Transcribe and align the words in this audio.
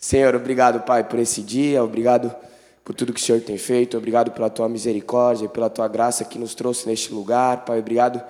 Senhor, 0.00 0.32
obrigado, 0.36 0.80
Pai, 0.82 1.02
por 1.02 1.18
esse 1.18 1.42
dia, 1.42 1.82
obrigado 1.82 2.32
por 2.84 2.94
tudo 2.94 3.12
que 3.12 3.20
o 3.20 3.22
Senhor 3.22 3.40
tem 3.40 3.58
feito, 3.58 3.98
obrigado 3.98 4.30
pela 4.30 4.48
tua 4.48 4.68
misericórdia, 4.68 5.48
pela 5.48 5.68
tua 5.68 5.88
graça 5.88 6.24
que 6.24 6.38
nos 6.38 6.54
trouxe 6.54 6.86
neste 6.86 7.12
lugar, 7.12 7.64
Pai, 7.64 7.80
obrigado 7.80 8.22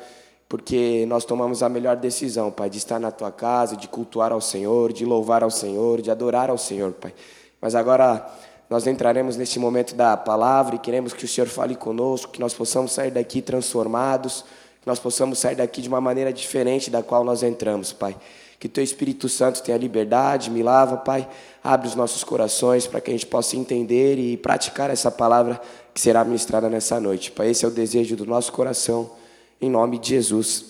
porque 0.48 1.04
nós 1.06 1.26
tomamos 1.26 1.62
a 1.62 1.68
melhor 1.68 1.96
decisão, 1.96 2.50
Pai, 2.50 2.70
de 2.70 2.78
estar 2.78 2.98
na 2.98 3.10
tua 3.10 3.30
casa, 3.30 3.76
de 3.76 3.86
cultuar 3.86 4.32
ao 4.32 4.40
Senhor, 4.40 4.94
de 4.94 5.04
louvar 5.04 5.42
ao 5.42 5.50
Senhor, 5.50 6.00
de 6.00 6.10
adorar 6.10 6.48
ao 6.48 6.56
Senhor, 6.56 6.92
Pai. 6.92 7.12
Mas 7.60 7.74
agora 7.74 8.26
nós 8.70 8.86
entraremos 8.86 9.36
neste 9.36 9.58
momento 9.58 9.94
da 9.94 10.16
palavra 10.16 10.76
e 10.76 10.78
queremos 10.78 11.12
que 11.12 11.26
o 11.26 11.28
Senhor 11.28 11.48
fale 11.48 11.76
conosco, 11.76 12.32
que 12.32 12.40
nós 12.40 12.54
possamos 12.54 12.92
sair 12.92 13.10
daqui 13.10 13.42
transformados, 13.42 14.42
que 14.80 14.86
nós 14.86 14.98
possamos 14.98 15.38
sair 15.38 15.56
daqui 15.56 15.82
de 15.82 15.88
uma 15.88 16.00
maneira 16.00 16.32
diferente 16.32 16.90
da 16.90 17.02
qual 17.02 17.22
nós 17.22 17.42
entramos, 17.42 17.92
Pai. 17.92 18.16
Que 18.58 18.68
teu 18.68 18.82
Espírito 18.82 19.28
Santo 19.28 19.62
tenha 19.62 19.78
liberdade, 19.78 20.50
me 20.50 20.62
lava, 20.62 20.96
Pai. 20.96 21.28
Abre 21.62 21.86
os 21.86 21.94
nossos 21.94 22.24
corações 22.24 22.86
para 22.86 23.00
que 23.00 23.10
a 23.10 23.12
gente 23.12 23.26
possa 23.26 23.56
entender 23.56 24.18
e 24.18 24.36
praticar 24.36 24.90
essa 24.90 25.10
palavra 25.10 25.60
que 25.94 26.00
será 26.00 26.24
ministrada 26.24 26.68
nessa 26.68 26.98
noite. 26.98 27.30
Pai, 27.30 27.50
esse 27.50 27.64
é 27.64 27.68
o 27.68 27.70
desejo 27.70 28.16
do 28.16 28.26
nosso 28.26 28.52
coração, 28.52 29.12
em 29.60 29.70
nome 29.70 29.98
de 29.98 30.08
Jesus. 30.08 30.64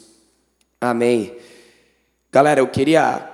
Amém. 0.78 1.34
Galera, 2.30 2.60
eu 2.60 2.68
queria, 2.68 3.26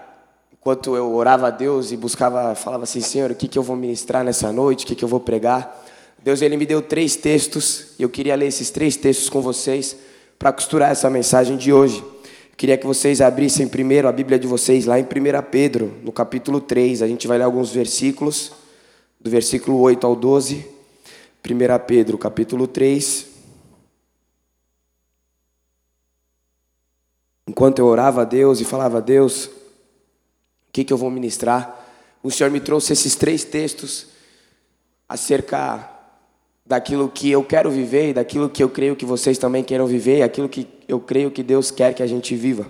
enquanto 0.53 0.95
eu 0.95 1.13
orava 1.13 1.49
a 1.49 1.51
Deus 1.51 1.91
e 1.91 1.97
buscava, 1.97 2.55
falava 2.55 2.85
assim, 2.85 3.01
Senhor, 3.01 3.33
o 3.33 3.35
que, 3.35 3.49
que 3.49 3.59
eu 3.59 3.63
vou 3.63 3.75
ministrar 3.75 4.23
nessa 4.23 4.53
noite, 4.53 4.85
o 4.85 4.87
que, 4.87 4.95
que 4.95 5.05
eu 5.05 5.09
vou 5.09 5.21
pregar? 5.21 5.85
Deus, 6.23 6.41
Ele 6.41 6.57
me 6.57 6.65
deu 6.65 6.81
três 6.81 7.17
textos 7.17 7.89
e 7.99 8.05
eu 8.05 8.09
queria 8.09 8.37
ler 8.37 8.47
esses 8.47 8.71
três 8.71 8.97
textos 8.97 9.29
com 9.29 9.43
vocês 9.43 9.97
para 10.39 10.53
costurar 10.53 10.93
essa 10.93 11.11
mensagem 11.11 11.57
de 11.57 11.73
hoje. 11.73 12.14
Queria 12.57 12.79
que 12.79 12.87
vocês 12.87 13.21
abrissem 13.21 13.67
primeiro 13.67 14.07
a 14.07 14.13
Bíblia 14.13 14.39
de 14.39 14.47
vocês 14.47 14.87
lá 14.87 14.99
em 14.99 15.03
1 15.03 15.07
Pedro, 15.51 15.99
no 16.05 16.13
capítulo 16.13 16.61
3. 16.61 17.03
A 17.03 17.09
gente 17.09 17.27
vai 17.27 17.37
ler 17.37 17.45
alguns 17.45 17.73
versículos, 17.73 18.53
do 19.21 19.29
versículo 19.29 19.81
8 19.81 20.07
ao 20.07 20.15
12. 20.15 20.65
1 21.45 21.87
Pedro, 21.87 22.17
capítulo 22.17 22.69
3. 22.69 23.27
Enquanto 27.49 27.81
eu 27.81 27.87
orava 27.87 28.23
a 28.23 28.25
Deus 28.25 28.61
e 28.61 28.65
falava 28.65 28.99
a 28.99 29.01
Deus, 29.01 29.47
o 29.47 30.73
que, 30.73 30.85
que 30.85 30.93
eu 30.93 30.97
vou 30.97 31.11
ministrar? 31.11 31.85
O 32.23 32.31
Senhor 32.31 32.51
me 32.51 32.61
trouxe 32.61 32.93
esses 32.93 33.17
três 33.17 33.43
textos 33.45 34.07
acerca 35.09 35.91
daquilo 36.67 37.11
que 37.11 37.31
eu 37.31 37.45
quero 37.45 37.71
viver 37.71 38.11
e 38.11 38.15
daquilo 38.15 38.49
que 38.49 38.63
eu 38.63 38.71
creio 38.71 38.97
que 38.97 39.05
vocês 39.05 39.37
também 39.37 39.63
queiram 39.63 39.87
viver, 39.87 40.19
e 40.19 40.23
aquilo 40.23 40.49
que 40.49 40.67
eu 40.89 40.99
creio 40.99 41.31
que 41.31 41.43
Deus 41.43 41.71
quer 41.71 41.93
que 41.93 42.03
a 42.03 42.07
gente 42.07 42.35
viva. 42.35 42.67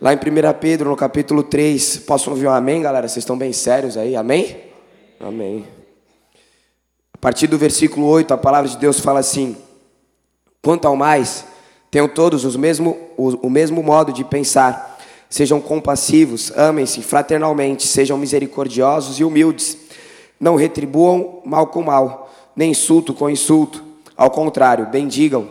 Lá 0.00 0.12
em 0.12 0.16
1 0.16 0.20
Pedro, 0.60 0.90
no 0.90 0.96
capítulo 0.96 1.42
3, 1.42 1.98
posso 1.98 2.30
ouvir 2.30 2.46
um 2.46 2.52
amém, 2.52 2.82
galera? 2.82 3.08
Vocês 3.08 3.22
estão 3.22 3.36
bem 3.36 3.52
sérios 3.52 3.96
aí? 3.96 4.14
Amém? 4.14 4.56
Amém. 5.18 5.66
A 7.12 7.18
partir 7.18 7.48
do 7.48 7.58
versículo 7.58 8.06
8, 8.06 8.32
a 8.32 8.36
palavra 8.36 8.70
de 8.70 8.76
Deus 8.76 9.00
fala 9.00 9.18
assim: 9.18 9.56
Quanto 10.62 10.86
ao 10.86 10.94
mais, 10.94 11.44
tenham 11.90 12.06
todos 12.06 12.44
os 12.44 12.54
mesmo, 12.54 12.96
o, 13.16 13.46
o 13.46 13.50
mesmo 13.50 13.82
modo 13.82 14.12
de 14.12 14.22
pensar, 14.22 14.98
sejam 15.28 15.60
compassivos, 15.60 16.52
amem-se 16.56 17.02
fraternalmente, 17.02 17.86
sejam 17.86 18.18
misericordiosos 18.18 19.18
e 19.18 19.24
humildes, 19.24 19.78
não 20.38 20.54
retribuam 20.54 21.40
mal 21.44 21.68
com 21.68 21.82
mal 21.82 22.23
nem 22.56 22.70
insulto 22.70 23.12
com 23.12 23.28
insulto. 23.28 23.82
Ao 24.16 24.30
contrário, 24.30 24.86
bendigam, 24.86 25.48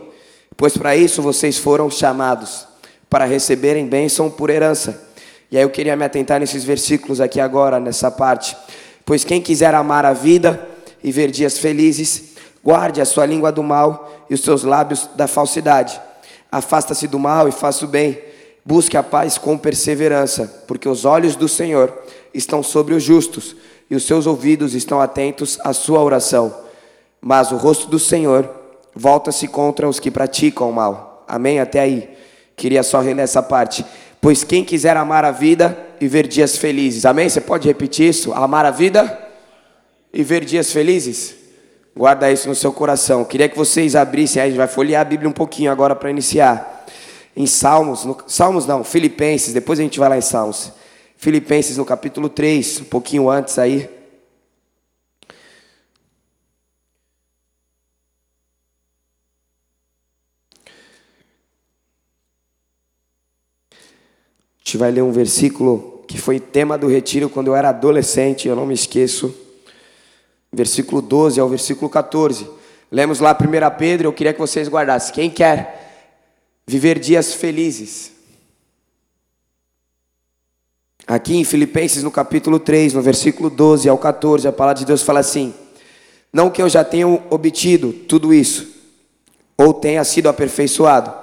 pois 0.56 0.78
para 0.78 0.96
isso 0.96 1.22
vocês 1.22 1.58
foram 1.58 1.90
chamados, 1.90 2.66
para 3.10 3.26
receberem 3.26 3.86
bênção 3.86 4.30
por 4.30 4.50
herança. 4.50 5.10
E 5.52 5.58
aí 5.58 5.64
eu 5.64 5.70
queria 5.70 5.96
me 5.96 6.06
atentar 6.06 6.40
nesses 6.40 6.64
versículos 6.64 7.22
aqui 7.22 7.40
agora, 7.40 7.80
nessa 7.80 8.10
parte. 8.10 8.56
Pois 9.06 9.24
quem 9.24 9.42
quiser 9.42 9.76
amar 9.76 10.06
a 10.06 10.14
vida 10.14 10.68
e 11.04 11.12
ver 11.12 11.30
dias 11.30 11.58
felizes, 11.58 12.36
guarde 12.64 13.02
a 13.02 13.06
sua 13.06 13.26
língua 13.26 13.52
do 13.52 13.62
mal 13.62 14.26
e 14.30 14.34
os 14.34 14.42
seus 14.42 14.64
lábios 14.64 15.10
da 15.16 15.28
falsidade. 15.28 16.00
Afasta-se 16.52 17.08
do 17.08 17.20
mal 17.20 17.48
e 17.48 17.52
faça 17.52 17.86
o 17.86 17.88
bem. 17.88 18.20
Busque 18.66 18.96
a 18.96 19.04
paz 19.04 19.38
com 19.38 19.58
perseverança, 19.58 20.64
porque 20.68 20.88
os 20.88 21.04
olhos 21.04 21.36
do 21.36 21.50
Senhor 21.50 21.94
estão 22.34 22.64
sobre 22.64 22.94
os 22.94 23.04
justos 23.04 23.56
e 23.90 23.96
os 23.96 24.06
seus 24.06 24.26
ouvidos 24.26 24.74
estão 24.74 25.02
atentos 25.02 25.60
à 25.64 25.74
sua 25.74 26.02
oração 26.02 26.64
mas 27.26 27.54
o 27.54 27.56
rosto 27.56 27.88
do 27.88 27.98
Senhor 27.98 28.50
volta-se 28.94 29.48
contra 29.48 29.88
os 29.88 29.98
que 29.98 30.12
praticam 30.12 30.70
o 30.70 30.74
mal. 30.74 31.24
Amém? 31.26 31.58
Até 31.58 31.80
aí. 31.80 32.10
Queria 32.54 32.84
só 32.84 33.00
reler 33.00 33.24
essa 33.24 33.42
parte. 33.42 33.86
Pois 34.20 34.44
quem 34.44 34.62
quiser 34.62 34.98
amar 34.98 35.24
a 35.24 35.32
vida 35.32 35.78
e 36.02 36.08
ver 36.08 36.28
dias 36.28 36.58
felizes. 36.58 37.06
Amém? 37.06 37.30
Você 37.30 37.40
pode 37.40 37.66
repetir 37.66 38.10
isso? 38.10 38.34
Amar 38.34 38.66
a 38.66 38.72
vida 38.72 39.18
e 40.14 40.22
ver 40.22 40.44
dias 40.44 40.74
felizes? 40.74 41.34
Guarda 41.96 42.30
isso 42.30 42.50
no 42.50 42.56
seu 42.56 42.74
coração. 42.74 43.24
Queria 43.24 43.48
que 43.48 43.56
vocês 43.56 43.96
abrissem, 43.96 44.42
aí 44.42 44.48
a 44.48 44.50
gente 44.50 44.58
vai 44.58 44.68
folhear 44.68 45.02
a 45.02 45.06
Bíblia 45.06 45.30
um 45.30 45.34
pouquinho 45.34 45.72
agora 45.72 45.96
para 45.96 46.10
iniciar. 46.10 46.86
Em 47.38 47.46
Salmos, 47.46 48.04
no, 48.04 48.18
Salmos 48.28 48.68
não, 48.68 48.84
Filipenses, 48.84 49.54
depois 49.54 49.80
a 49.80 49.84
gente 49.84 49.98
vai 49.98 50.10
lá 50.10 50.18
em 50.18 50.22
Salmos. 50.22 50.74
Filipenses 51.16 51.78
no 51.78 51.86
capítulo 51.86 52.28
3, 52.28 52.82
um 52.82 52.86
pouquinho 52.86 53.30
antes 53.30 53.58
aí. 53.58 53.90
Gente 64.74 64.78
vai 64.80 64.90
ler 64.90 65.04
um 65.04 65.12
versículo 65.12 66.04
que 66.08 66.18
foi 66.20 66.40
tema 66.40 66.80
do 66.80 66.88
retiro 66.88 67.30
quando 67.30 67.48
eu 67.48 67.56
era 67.56 67.70
adolescente, 67.70 68.48
eu 68.48 68.56
não 68.56 68.66
me 68.66 68.74
esqueço. 68.74 69.34
Versículo 70.52 71.00
12 71.00 71.40
ao 71.40 71.48
versículo 71.48 71.90
14. 71.90 72.50
Lemos 72.92 73.20
lá 73.20 73.38
1 73.40 73.78
Pedro, 73.78 74.08
eu 74.08 74.14
queria 74.14 74.34
que 74.34 74.40
vocês 74.40 74.68
guardassem. 74.68 75.14
Quem 75.14 75.30
quer 75.30 76.10
viver 76.66 76.98
dias 76.98 77.36
felizes? 77.36 78.14
Aqui 81.06 81.36
em 81.36 81.44
Filipenses, 81.44 82.02
no 82.02 82.10
capítulo 82.10 82.60
3, 82.60 82.94
no 82.94 83.02
versículo 83.02 83.52
12 83.52 83.88
ao 83.88 83.98
14, 83.98 84.48
a 84.48 84.52
palavra 84.52 84.80
de 84.80 84.86
Deus 84.86 85.04
fala 85.04 85.20
assim: 85.20 85.54
Não 86.32 86.50
que 86.50 86.62
eu 86.62 86.70
já 86.70 86.84
tenha 86.84 87.08
obtido 87.08 87.94
tudo 87.94 88.34
isso, 88.34 88.74
ou 89.56 89.72
tenha 89.72 90.04
sido 90.04 90.30
aperfeiçoado, 90.30 91.14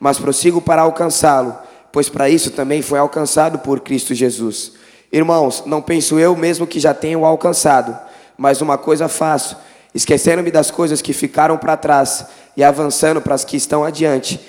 mas 0.00 0.18
prossigo 0.18 0.62
para 0.62 0.82
alcançá-lo 0.82 1.63
pois 1.94 2.08
para 2.08 2.28
isso 2.28 2.50
também 2.50 2.82
foi 2.82 2.98
alcançado 2.98 3.60
por 3.60 3.78
Cristo 3.78 4.16
Jesus. 4.16 4.72
Irmãos, 5.12 5.62
não 5.64 5.80
penso 5.80 6.18
eu 6.18 6.34
mesmo 6.34 6.66
que 6.66 6.80
já 6.80 6.92
tenho 6.92 7.24
alcançado, 7.24 7.96
mas 8.36 8.60
uma 8.60 8.76
coisa 8.76 9.06
faço, 9.06 9.56
esquecendo-me 9.94 10.50
das 10.50 10.72
coisas 10.72 11.00
que 11.00 11.12
ficaram 11.12 11.56
para 11.56 11.76
trás 11.76 12.26
e 12.56 12.64
avançando 12.64 13.20
para 13.20 13.36
as 13.36 13.44
que 13.44 13.56
estão 13.56 13.84
adiante, 13.84 14.40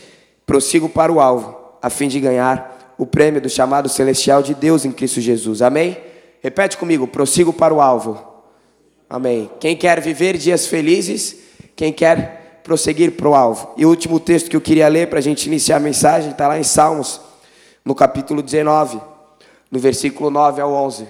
prossigo 0.44 0.90
para 0.90 1.14
o 1.14 1.20
alvo, 1.20 1.56
a 1.84 1.88
fim 1.88 2.08
de 2.08 2.20
ganhar 2.20 2.96
o 2.98 3.06
prêmio 3.06 3.40
do 3.40 3.48
chamado 3.48 3.88
celestial 3.90 4.42
de 4.42 4.56
Deus 4.56 4.84
em 4.84 4.92
Cristo 4.92 5.22
Jesus. 5.22 5.62
Amém? 5.62 6.00
Repete 6.42 6.78
comigo, 6.78 7.06
prossigo 7.06 7.54
para 7.54 7.72
o 7.72 7.80
alvo. 7.80 8.26
Amém. 9.08 9.52
Quem 9.60 9.78
quer 9.78 10.02
viver 10.02 10.36
dias 10.36 10.66
felizes, 10.66 11.36
quem 11.76 11.94
quer 11.94 12.62
prosseguir 12.64 13.12
para 13.12 13.30
o 13.30 13.36
alvo. 13.36 13.72
E 13.78 13.86
o 13.86 13.90
último 13.90 14.20
texto 14.20 14.50
que 14.50 14.56
eu 14.56 14.62
queria 14.62 14.88
ler 14.88 15.10
para 15.12 15.20
a 15.20 15.22
gente 15.22 15.46
iniciar 15.46 15.76
a 15.76 15.80
mensagem 15.80 16.32
está 16.32 16.48
lá 16.48 16.58
em 16.58 16.64
Salmos 16.64 17.22
no 17.86 17.94
capítulo 17.94 18.42
19, 18.42 19.00
no 19.70 19.80
versículo 19.80 20.32
9 20.32 20.60
ao 20.60 20.74
11. 20.74 21.08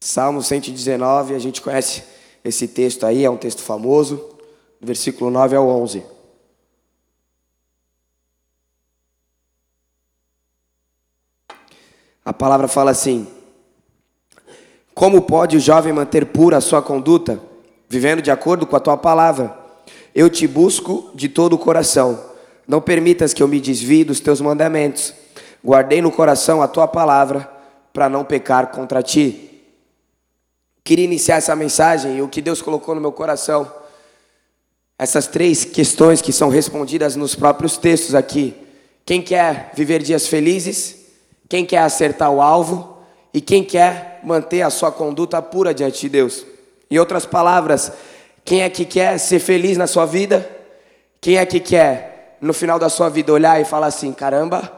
Salmo 0.00 0.42
119, 0.42 1.34
a 1.34 1.38
gente 1.38 1.60
conhece 1.60 2.02
esse 2.42 2.66
texto 2.66 3.04
aí, 3.04 3.24
é 3.24 3.30
um 3.30 3.36
texto 3.36 3.62
famoso, 3.62 4.36
versículo 4.80 5.30
9 5.30 5.54
ao 5.54 5.68
11. 5.68 6.02
A 12.24 12.32
palavra 12.32 12.66
fala 12.66 12.90
assim: 12.90 13.28
Como 14.94 15.22
pode 15.22 15.56
o 15.56 15.60
jovem 15.60 15.92
manter 15.92 16.26
pura 16.26 16.56
a 16.56 16.60
sua 16.60 16.80
conduta, 16.80 17.40
vivendo 17.88 18.22
de 18.22 18.30
acordo 18.30 18.66
com 18.66 18.76
a 18.76 18.80
tua 18.80 18.96
palavra? 18.96 19.61
Eu 20.14 20.28
te 20.28 20.46
busco 20.46 21.10
de 21.14 21.28
todo 21.28 21.54
o 21.54 21.58
coração. 21.58 22.22
Não 22.66 22.80
permitas 22.80 23.32
que 23.32 23.42
eu 23.42 23.48
me 23.48 23.60
desvie 23.60 24.04
dos 24.04 24.20
teus 24.20 24.40
mandamentos. 24.40 25.14
Guardei 25.64 26.02
no 26.02 26.10
coração 26.10 26.60
a 26.60 26.68
tua 26.68 26.86
palavra 26.86 27.50
para 27.92 28.08
não 28.08 28.24
pecar 28.24 28.68
contra 28.68 29.02
ti. 29.02 29.50
Queria 30.84 31.04
iniciar 31.04 31.36
essa 31.36 31.54
mensagem 31.54 32.16
e 32.16 32.22
o 32.22 32.28
que 32.28 32.42
Deus 32.42 32.60
colocou 32.60 32.94
no 32.94 33.00
meu 33.00 33.12
coração. 33.12 33.70
Essas 34.98 35.26
três 35.26 35.64
questões 35.64 36.20
que 36.20 36.32
são 36.32 36.48
respondidas 36.48 37.16
nos 37.16 37.34
próprios 37.34 37.76
textos 37.76 38.14
aqui. 38.14 38.54
Quem 39.04 39.22
quer 39.22 39.72
viver 39.74 40.02
dias 40.02 40.26
felizes? 40.26 41.06
Quem 41.48 41.64
quer 41.64 41.78
acertar 41.78 42.30
o 42.30 42.40
alvo? 42.40 42.98
E 43.32 43.40
quem 43.40 43.64
quer 43.64 44.20
manter 44.22 44.62
a 44.62 44.70
sua 44.70 44.92
conduta 44.92 45.40
pura 45.40 45.72
diante 45.72 46.02
de 46.02 46.08
Deus? 46.08 46.44
Em 46.90 46.98
outras 46.98 47.24
palavras, 47.24 47.92
quem 48.44 48.62
é 48.62 48.70
que 48.70 48.84
quer 48.84 49.18
ser 49.18 49.38
feliz 49.38 49.76
na 49.76 49.86
sua 49.86 50.06
vida? 50.06 50.48
Quem 51.20 51.36
é 51.36 51.46
que 51.46 51.60
quer, 51.60 52.36
no 52.40 52.52
final 52.52 52.78
da 52.78 52.88
sua 52.88 53.08
vida, 53.08 53.32
olhar 53.32 53.60
e 53.60 53.64
falar 53.64 53.86
assim: 53.86 54.12
caramba, 54.12 54.72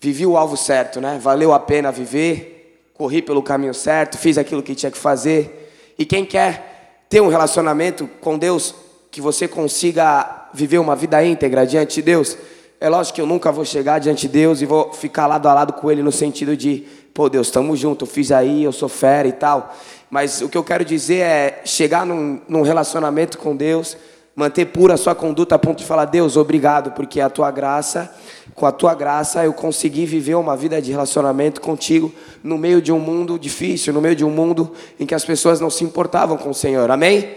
vivi 0.00 0.26
o 0.26 0.36
alvo 0.36 0.56
certo, 0.56 1.00
né? 1.00 1.18
Valeu 1.20 1.52
a 1.52 1.60
pena 1.60 1.92
viver, 1.92 2.90
corri 2.94 3.22
pelo 3.22 3.42
caminho 3.42 3.74
certo, 3.74 4.18
fiz 4.18 4.36
aquilo 4.36 4.62
que 4.62 4.74
tinha 4.74 4.90
que 4.90 4.98
fazer. 4.98 5.94
E 5.98 6.04
quem 6.04 6.24
quer 6.24 7.04
ter 7.08 7.20
um 7.20 7.28
relacionamento 7.28 8.08
com 8.20 8.36
Deus, 8.36 8.74
que 9.10 9.20
você 9.20 9.46
consiga 9.48 10.48
viver 10.52 10.78
uma 10.78 10.96
vida 10.96 11.24
íntegra 11.24 11.66
diante 11.66 11.96
de 11.96 12.02
Deus, 12.02 12.36
é 12.80 12.88
lógico 12.88 13.16
que 13.16 13.20
eu 13.20 13.26
nunca 13.26 13.50
vou 13.50 13.64
chegar 13.64 13.98
diante 13.98 14.22
de 14.22 14.28
Deus 14.28 14.60
e 14.60 14.66
vou 14.66 14.92
ficar 14.92 15.26
lado 15.26 15.48
a 15.48 15.54
lado 15.54 15.72
com 15.72 15.90
Ele 15.90 16.02
no 16.02 16.12
sentido 16.12 16.56
de, 16.56 16.86
pô, 17.12 17.28
Deus, 17.28 17.48
estamos 17.48 17.78
juntos, 17.78 18.08
eu 18.08 18.14
fiz 18.14 18.30
aí, 18.30 18.62
eu 18.62 18.72
sou 18.72 18.88
fera 18.88 19.26
e 19.26 19.32
tal. 19.32 19.74
Mas 20.10 20.40
o 20.40 20.48
que 20.48 20.56
eu 20.56 20.64
quero 20.64 20.84
dizer 20.84 21.18
é 21.18 21.62
chegar 21.64 22.06
num, 22.06 22.40
num 22.48 22.62
relacionamento 22.62 23.36
com 23.38 23.54
Deus, 23.54 23.96
manter 24.34 24.66
pura 24.66 24.94
a 24.94 24.96
sua 24.96 25.14
conduta 25.14 25.56
a 25.56 25.58
ponto 25.58 25.78
de 25.78 25.84
falar, 25.84 26.06
Deus, 26.06 26.36
obrigado, 26.36 26.92
porque 26.92 27.20
a 27.20 27.28
tua 27.28 27.50
graça, 27.50 28.14
com 28.54 28.64
a 28.64 28.72
tua 28.72 28.94
graça 28.94 29.44
eu 29.44 29.52
consegui 29.52 30.06
viver 30.06 30.36
uma 30.36 30.56
vida 30.56 30.80
de 30.80 30.90
relacionamento 30.90 31.60
contigo 31.60 32.12
no 32.42 32.56
meio 32.56 32.80
de 32.80 32.92
um 32.92 32.98
mundo 32.98 33.38
difícil, 33.38 33.92
no 33.92 34.00
meio 34.00 34.16
de 34.16 34.24
um 34.24 34.30
mundo 34.30 34.72
em 34.98 35.04
que 35.04 35.14
as 35.14 35.24
pessoas 35.24 35.60
não 35.60 35.68
se 35.68 35.84
importavam 35.84 36.36
com 36.36 36.50
o 36.50 36.54
Senhor. 36.54 36.90
Amém? 36.90 37.36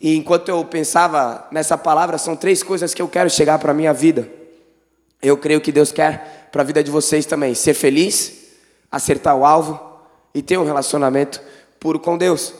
E 0.00 0.16
enquanto 0.16 0.48
eu 0.48 0.64
pensava 0.64 1.46
nessa 1.50 1.78
palavra, 1.78 2.18
são 2.18 2.36
três 2.36 2.62
coisas 2.62 2.92
que 2.92 3.00
eu 3.00 3.08
quero 3.08 3.30
chegar 3.30 3.58
para 3.58 3.70
a 3.70 3.74
minha 3.74 3.92
vida. 3.92 4.28
Eu 5.22 5.36
creio 5.36 5.60
que 5.60 5.72
Deus 5.72 5.90
quer 5.90 6.48
para 6.52 6.62
a 6.62 6.64
vida 6.64 6.82
de 6.82 6.90
vocês 6.90 7.24
também: 7.24 7.54
ser 7.54 7.74
feliz, 7.74 8.48
acertar 8.90 9.36
o 9.36 9.44
alvo 9.44 9.80
e 10.34 10.42
ter 10.42 10.58
um 10.58 10.64
relacionamento 10.64 11.40
puro 11.78 11.98
com 11.98 12.16
Deus. 12.16 12.52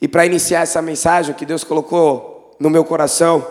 E 0.00 0.08
para 0.08 0.26
iniciar 0.26 0.62
essa 0.62 0.82
mensagem 0.82 1.34
que 1.34 1.46
Deus 1.46 1.64
colocou 1.64 2.56
no 2.58 2.68
meu 2.68 2.84
coração, 2.84 3.46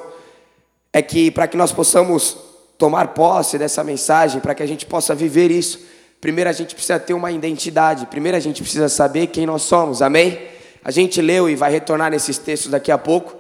é 0.92 1.02
que 1.02 1.32
para 1.32 1.48
que 1.48 1.56
nós 1.56 1.72
possamos 1.72 2.38
tomar 2.78 3.10
posse 3.10 3.58
dessa 3.58 3.84
mensagem, 3.84 4.42
para 4.42 4.56
que 4.56 4.64
a 4.64 4.66
gente 4.66 4.86
possa 4.86 5.14
viver 5.16 5.52
isso, 5.52 5.80
primeiro 6.20 6.50
a 6.50 6.54
gente 6.54 6.74
precisa 6.74 7.00
ter 7.00 7.14
uma 7.14 7.32
identidade, 7.32 8.06
primeiro 8.08 8.38
a 8.38 8.42
gente 8.42 8.62
precisa 8.62 8.90
saber 8.90 9.28
quem 9.28 9.46
nós 9.46 9.62
somos, 9.62 10.02
amém? 10.02 10.40
A 10.84 10.92
gente 10.92 11.22
leu 11.22 11.50
e 11.50 11.56
vai 11.56 11.72
retornar 11.72 12.12
nesses 12.12 12.38
textos 12.38 12.72
daqui 12.72 12.92
a 12.92 12.98
pouco, 12.98 13.36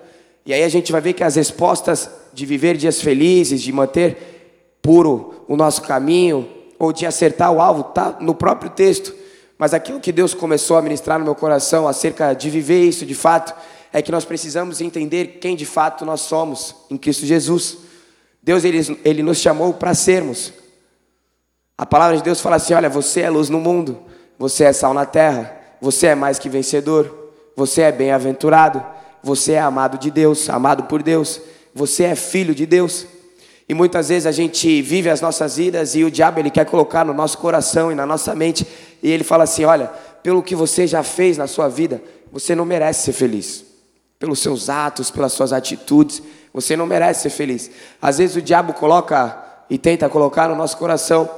e 0.45 0.53
aí 0.53 0.63
a 0.63 0.69
gente 0.69 0.91
vai 0.91 1.01
ver 1.01 1.13
que 1.13 1.23
as 1.23 1.35
respostas 1.35 2.09
de 2.33 2.45
viver 2.45 2.77
dias 2.77 3.01
felizes, 3.01 3.61
de 3.61 3.71
manter 3.71 4.77
puro 4.81 5.43
o 5.47 5.55
nosso 5.57 5.81
caminho, 5.81 6.47
ou 6.79 6.91
de 6.91 7.05
acertar 7.05 7.51
o 7.51 7.61
alvo, 7.61 7.89
está 7.89 8.17
no 8.19 8.33
próprio 8.33 8.71
texto. 8.71 9.13
Mas 9.61 9.75
aquilo 9.75 9.99
que 9.99 10.11
Deus 10.11 10.33
começou 10.33 10.75
a 10.75 10.81
ministrar 10.81 11.19
no 11.19 11.25
meu 11.25 11.35
coração 11.35 11.87
acerca 11.87 12.33
de 12.33 12.49
viver 12.49 12.83
isso 12.83 13.05
de 13.05 13.13
fato, 13.13 13.53
é 13.93 14.01
que 14.01 14.11
nós 14.11 14.25
precisamos 14.25 14.81
entender 14.81 15.37
quem 15.39 15.55
de 15.55 15.67
fato 15.67 16.03
nós 16.03 16.21
somos 16.21 16.73
em 16.89 16.97
Cristo 16.97 17.27
Jesus. 17.27 17.77
Deus 18.41 18.63
ele, 18.63 18.99
ele 19.05 19.21
nos 19.21 19.37
chamou 19.37 19.71
para 19.71 19.93
sermos. 19.93 20.51
A 21.77 21.85
palavra 21.85 22.17
de 22.17 22.23
Deus 22.23 22.41
fala 22.41 22.55
assim: 22.55 22.73
olha, 22.73 22.89
você 22.89 23.21
é 23.21 23.29
luz 23.29 23.49
no 23.49 23.59
mundo, 23.59 23.99
você 24.35 24.63
é 24.63 24.73
sal 24.73 24.95
na 24.95 25.05
terra, 25.05 25.55
você 25.79 26.07
é 26.07 26.15
mais 26.15 26.39
que 26.39 26.49
vencedor, 26.49 27.31
você 27.55 27.83
é 27.83 27.91
bem-aventurado, 27.91 28.83
você 29.21 29.51
é 29.51 29.59
amado 29.59 29.99
de 29.99 30.09
Deus, 30.09 30.49
amado 30.49 30.85
por 30.85 31.03
Deus, 31.03 31.39
você 31.71 32.05
é 32.05 32.15
filho 32.15 32.55
de 32.55 32.65
Deus. 32.65 33.05
E 33.71 33.73
muitas 33.73 34.09
vezes 34.09 34.25
a 34.25 34.33
gente 34.33 34.81
vive 34.81 35.09
as 35.09 35.21
nossas 35.21 35.55
vidas 35.55 35.95
e 35.95 36.03
o 36.03 36.11
diabo 36.11 36.41
ele 36.41 36.49
quer 36.49 36.65
colocar 36.65 37.05
no 37.05 37.13
nosso 37.13 37.37
coração 37.37 37.89
e 37.89 37.95
na 37.95 38.05
nossa 38.05 38.35
mente 38.35 38.67
e 39.01 39.09
ele 39.09 39.23
fala 39.23 39.45
assim: 39.45 39.63
olha, 39.63 39.89
pelo 40.21 40.43
que 40.43 40.53
você 40.53 40.85
já 40.85 41.03
fez 41.03 41.37
na 41.37 41.47
sua 41.47 41.69
vida, 41.69 42.03
você 42.33 42.53
não 42.53 42.65
merece 42.65 43.05
ser 43.05 43.13
feliz. 43.13 43.63
Pelos 44.19 44.39
seus 44.39 44.69
atos, 44.69 45.09
pelas 45.09 45.31
suas 45.31 45.53
atitudes, 45.53 46.21
você 46.53 46.75
não 46.75 46.85
merece 46.85 47.21
ser 47.21 47.29
feliz. 47.29 47.71
Às 48.01 48.17
vezes 48.17 48.35
o 48.35 48.41
diabo 48.41 48.73
coloca 48.73 49.41
e 49.69 49.77
tenta 49.77 50.09
colocar 50.09 50.49
no 50.49 50.55
nosso 50.55 50.75
coração 50.75 51.29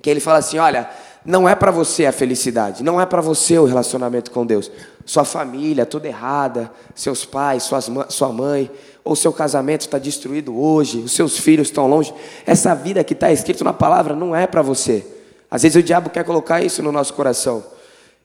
que 0.00 0.08
ele 0.08 0.20
fala 0.20 0.38
assim: 0.38 0.56
olha, 0.56 0.88
não 1.26 1.46
é 1.46 1.54
para 1.54 1.70
você 1.70 2.06
a 2.06 2.12
felicidade, 2.12 2.82
não 2.82 2.98
é 2.98 3.04
para 3.04 3.20
você 3.20 3.58
o 3.58 3.66
relacionamento 3.66 4.30
com 4.30 4.46
Deus. 4.46 4.70
Sua 5.04 5.26
família 5.26 5.84
toda 5.84 6.08
errada, 6.08 6.72
seus 6.94 7.26
pais, 7.26 7.64
suas, 7.64 7.90
sua 8.08 8.32
mãe, 8.32 8.70
ou 9.04 9.14
seu 9.14 9.32
casamento 9.32 9.82
está 9.82 9.98
destruído 9.98 10.58
hoje, 10.58 10.98
os 10.98 11.12
seus 11.12 11.38
filhos 11.38 11.68
estão 11.68 11.86
longe. 11.86 12.12
Essa 12.46 12.74
vida 12.74 13.04
que 13.04 13.12
está 13.12 13.30
escrito 13.30 13.62
na 13.62 13.72
palavra 13.72 14.16
não 14.16 14.34
é 14.34 14.46
para 14.46 14.62
você. 14.62 15.04
Às 15.50 15.62
vezes 15.62 15.76
o 15.76 15.82
diabo 15.82 16.08
quer 16.08 16.24
colocar 16.24 16.64
isso 16.64 16.82
no 16.82 16.90
nosso 16.90 17.12
coração. 17.12 17.62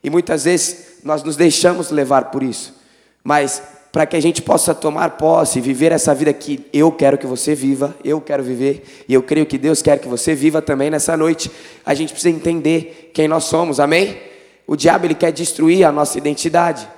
E 0.02 0.08
muitas 0.08 0.44
vezes 0.44 1.00
nós 1.04 1.22
nos 1.22 1.36
deixamos 1.36 1.90
levar 1.90 2.30
por 2.30 2.42
isso. 2.42 2.74
Mas 3.22 3.62
para 3.92 4.06
que 4.06 4.16
a 4.16 4.20
gente 4.20 4.40
possa 4.40 4.74
tomar 4.74 5.10
posse, 5.10 5.60
viver 5.60 5.92
essa 5.92 6.14
vida 6.14 6.32
que 6.32 6.64
eu 6.72 6.90
quero 6.92 7.18
que 7.18 7.26
você 7.26 7.54
viva, 7.54 7.94
eu 8.04 8.20
quero 8.20 8.42
viver, 8.42 9.04
e 9.08 9.12
eu 9.12 9.22
creio 9.22 9.44
que 9.44 9.58
Deus 9.58 9.82
quer 9.82 9.98
que 9.98 10.08
você 10.08 10.34
viva 10.34 10.62
também 10.62 10.90
nessa 10.90 11.16
noite, 11.16 11.50
a 11.84 11.92
gente 11.92 12.12
precisa 12.12 12.34
entender 12.34 13.10
quem 13.12 13.26
nós 13.26 13.44
somos, 13.44 13.80
amém? 13.80 14.16
O 14.66 14.76
diabo 14.76 15.06
ele 15.06 15.14
quer 15.14 15.32
destruir 15.32 15.84
a 15.84 15.90
nossa 15.90 16.16
identidade. 16.16 16.88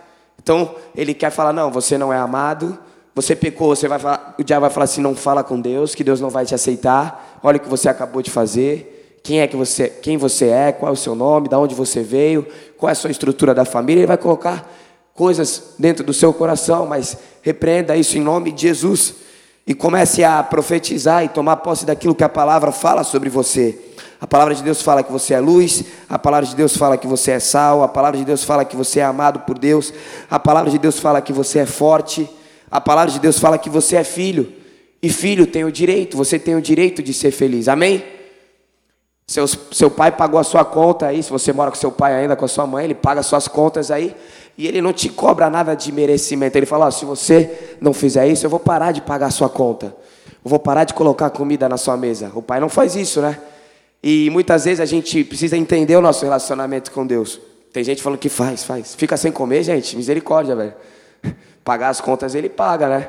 Então, 0.41 0.75
ele 0.95 1.15
quer 1.15 1.31
falar: 1.31 1.53
"Não, 1.53 1.71
você 1.71 1.97
não 1.97 2.13
é 2.13 2.19
amado, 2.19 2.79
você 3.15 3.37
pecou, 3.37 3.75
você 3.75 3.89
vai 3.89 3.99
falar, 3.99 4.35
o 4.39 4.45
diabo 4.45 4.63
vai 4.63 4.71
falar 4.71 4.85
assim: 4.85 5.01
"Não 5.01 5.15
fala 5.15 5.45
com 5.45 5.61
Deus, 5.61 5.95
que 5.95 6.03
Deus 6.03 6.21
não 6.21 6.31
vai 6.31 6.45
te 6.45 6.55
aceitar. 6.55 7.39
Olha 7.43 7.57
o 7.57 7.61
que 7.61 7.69
você 7.69 7.89
acabou 7.89 8.23
de 8.23 8.31
fazer 8.31 8.93
quem 9.23 9.41
é 9.41 9.47
que 9.47 9.57
você, 9.57 9.89
quem 9.89 10.17
você 10.17 10.49
é, 10.49 10.73
qual 10.73 10.91
é 10.91 10.93
o 10.93 10.97
seu 10.97 11.15
nome, 11.15 11.49
de 11.49 11.55
onde 11.55 11.75
você 11.75 12.03
veio, 12.03 12.47
qual 12.77 12.89
é 12.91 12.93
a 12.93 12.97
sua 12.97 13.11
estrutura 13.11 13.55
da 13.55 13.65
família. 13.65 14.01
Ele 14.01 14.07
vai 14.07 14.19
colocar 14.19 14.69
coisas 15.15 15.75
dentro 15.79 16.05
do 16.05 16.13
seu 16.13 16.33
coração, 16.33 16.87
mas 16.87 17.17
repreenda 17.41 17.97
isso 17.97 18.19
em 18.19 18.21
nome 18.21 18.51
de 18.51 18.63
Jesus 18.63 19.15
e 19.65 19.75
comece 19.75 20.25
a 20.25 20.43
profetizar 20.43 21.25
e 21.25 21.29
tomar 21.29 21.59
posse 21.59 21.87
daquilo 21.87 22.17
que 22.17 22.25
a 22.25 22.29
palavra 22.29 22.73
fala 22.73 23.05
sobre 23.05 23.31
você. 23.31 23.79
A 24.21 24.27
palavra 24.27 24.55
de 24.55 24.63
Deus 24.63 24.83
fala 24.83 25.03
que 25.05 25.13
você 25.13 25.35
é 25.35 25.41
luz, 25.41 25.85
a 26.09 26.19
palavra 26.19 26.47
de 26.47 26.57
Deus 26.57 26.77
fala 26.77 26.97
que 26.97 27.07
você 27.07 27.33
é 27.33 27.39
sal, 27.39 27.83
a 27.83 27.89
palavra 27.89 28.19
de 28.19 28.25
Deus 28.25 28.43
fala 28.43 28.65
que 28.65 28.77
você 28.77 29.01
é 29.01 29.05
amado 29.05 29.41
por 29.41 29.57
Deus, 29.57 29.93
a 30.29 30.39
palavra 30.39 30.71
de 30.71 30.79
Deus 30.79 30.99
fala 30.99 31.21
que 31.21 31.33
você 31.33 31.61
é 31.61 31.67
forte, 31.67 32.29
a 32.73 32.81
palavra 32.81 33.13
de 33.13 33.21
Deus 33.21 33.39
fala 33.39 33.59
que 33.59 33.69
você 33.69 33.97
é 33.97 34.03
filho. 34.03 34.51
E 35.03 35.11
filho 35.11 35.47
tem 35.47 35.63
o 35.63 35.71
direito, 35.71 36.17
você 36.17 36.39
tem 36.39 36.55
o 36.57 36.63
direito 36.63 37.03
de 37.03 37.13
ser 37.13 37.31
feliz. 37.31 37.69
Amém? 37.69 38.03
Seus, 39.27 39.59
seu 39.73 39.91
pai 39.91 40.11
pagou 40.11 40.41
a 40.41 40.45
sua 40.45 40.65
conta 40.65 41.07
aí, 41.07 41.23
se 41.23 41.31
você 41.31 41.53
mora 41.53 41.71
com 41.71 41.77
seu 41.77 41.93
pai 41.93 42.15
ainda, 42.15 42.35
com 42.35 42.47
a 42.47 42.49
sua 42.49 42.67
mãe, 42.67 42.87
ele 42.87 42.95
paga 42.95 43.23
suas 43.23 43.47
contas 43.47 43.91
aí, 43.91 44.17
e 44.57 44.67
ele 44.67 44.81
não 44.81 44.93
te 44.93 45.11
cobra 45.11 45.51
nada 45.51 45.75
de 45.75 45.93
merecimento. 45.93 46.57
Ele 46.57 46.65
fala: 46.65 46.91
se 46.91 47.05
você 47.05 47.77
não 47.79 47.93
fizer 47.93 48.27
isso, 48.27 48.47
eu 48.47 48.51
vou 48.51 48.61
parar 48.61 48.93
de 48.93 49.03
pagar 49.03 49.27
a 49.27 49.31
sua 49.31 49.51
conta, 49.51 49.95
eu 50.43 50.49
vou 50.49 50.59
parar 50.59 50.85
de 50.85 50.95
colocar 50.95 51.29
comida 51.29 51.69
na 51.69 51.77
sua 51.77 51.97
mesa. 51.97 52.33
O 52.35 52.41
pai 52.41 52.59
não 52.59 52.71
faz 52.71 52.97
isso, 52.97 53.21
né? 53.21 53.39
E 54.03 54.31
muitas 54.31 54.65
vezes 54.65 54.81
a 54.81 54.87
gente 54.87 55.23
precisa 55.25 55.59
entender 55.59 55.97
o 55.97 56.01
nosso 56.01 56.25
relacionamento 56.25 56.91
com 56.91 57.07
Deus. 57.07 57.39
Tem 57.71 57.85
gente 57.85 58.03
falando 58.03 58.19
que 58.19 58.31
faz, 58.31 58.65
faz. 58.65 58.95
Fica 58.95 59.17
sem 59.17 59.31
comer, 59.31 59.63
gente, 59.63 59.95
misericórdia, 59.95 60.57
velho. 60.57 60.75
Pagar 61.65 61.89
as 61.89 62.01
contas 62.01 62.35
ele 62.35 62.49
paga, 62.49 62.89
né? 62.89 63.09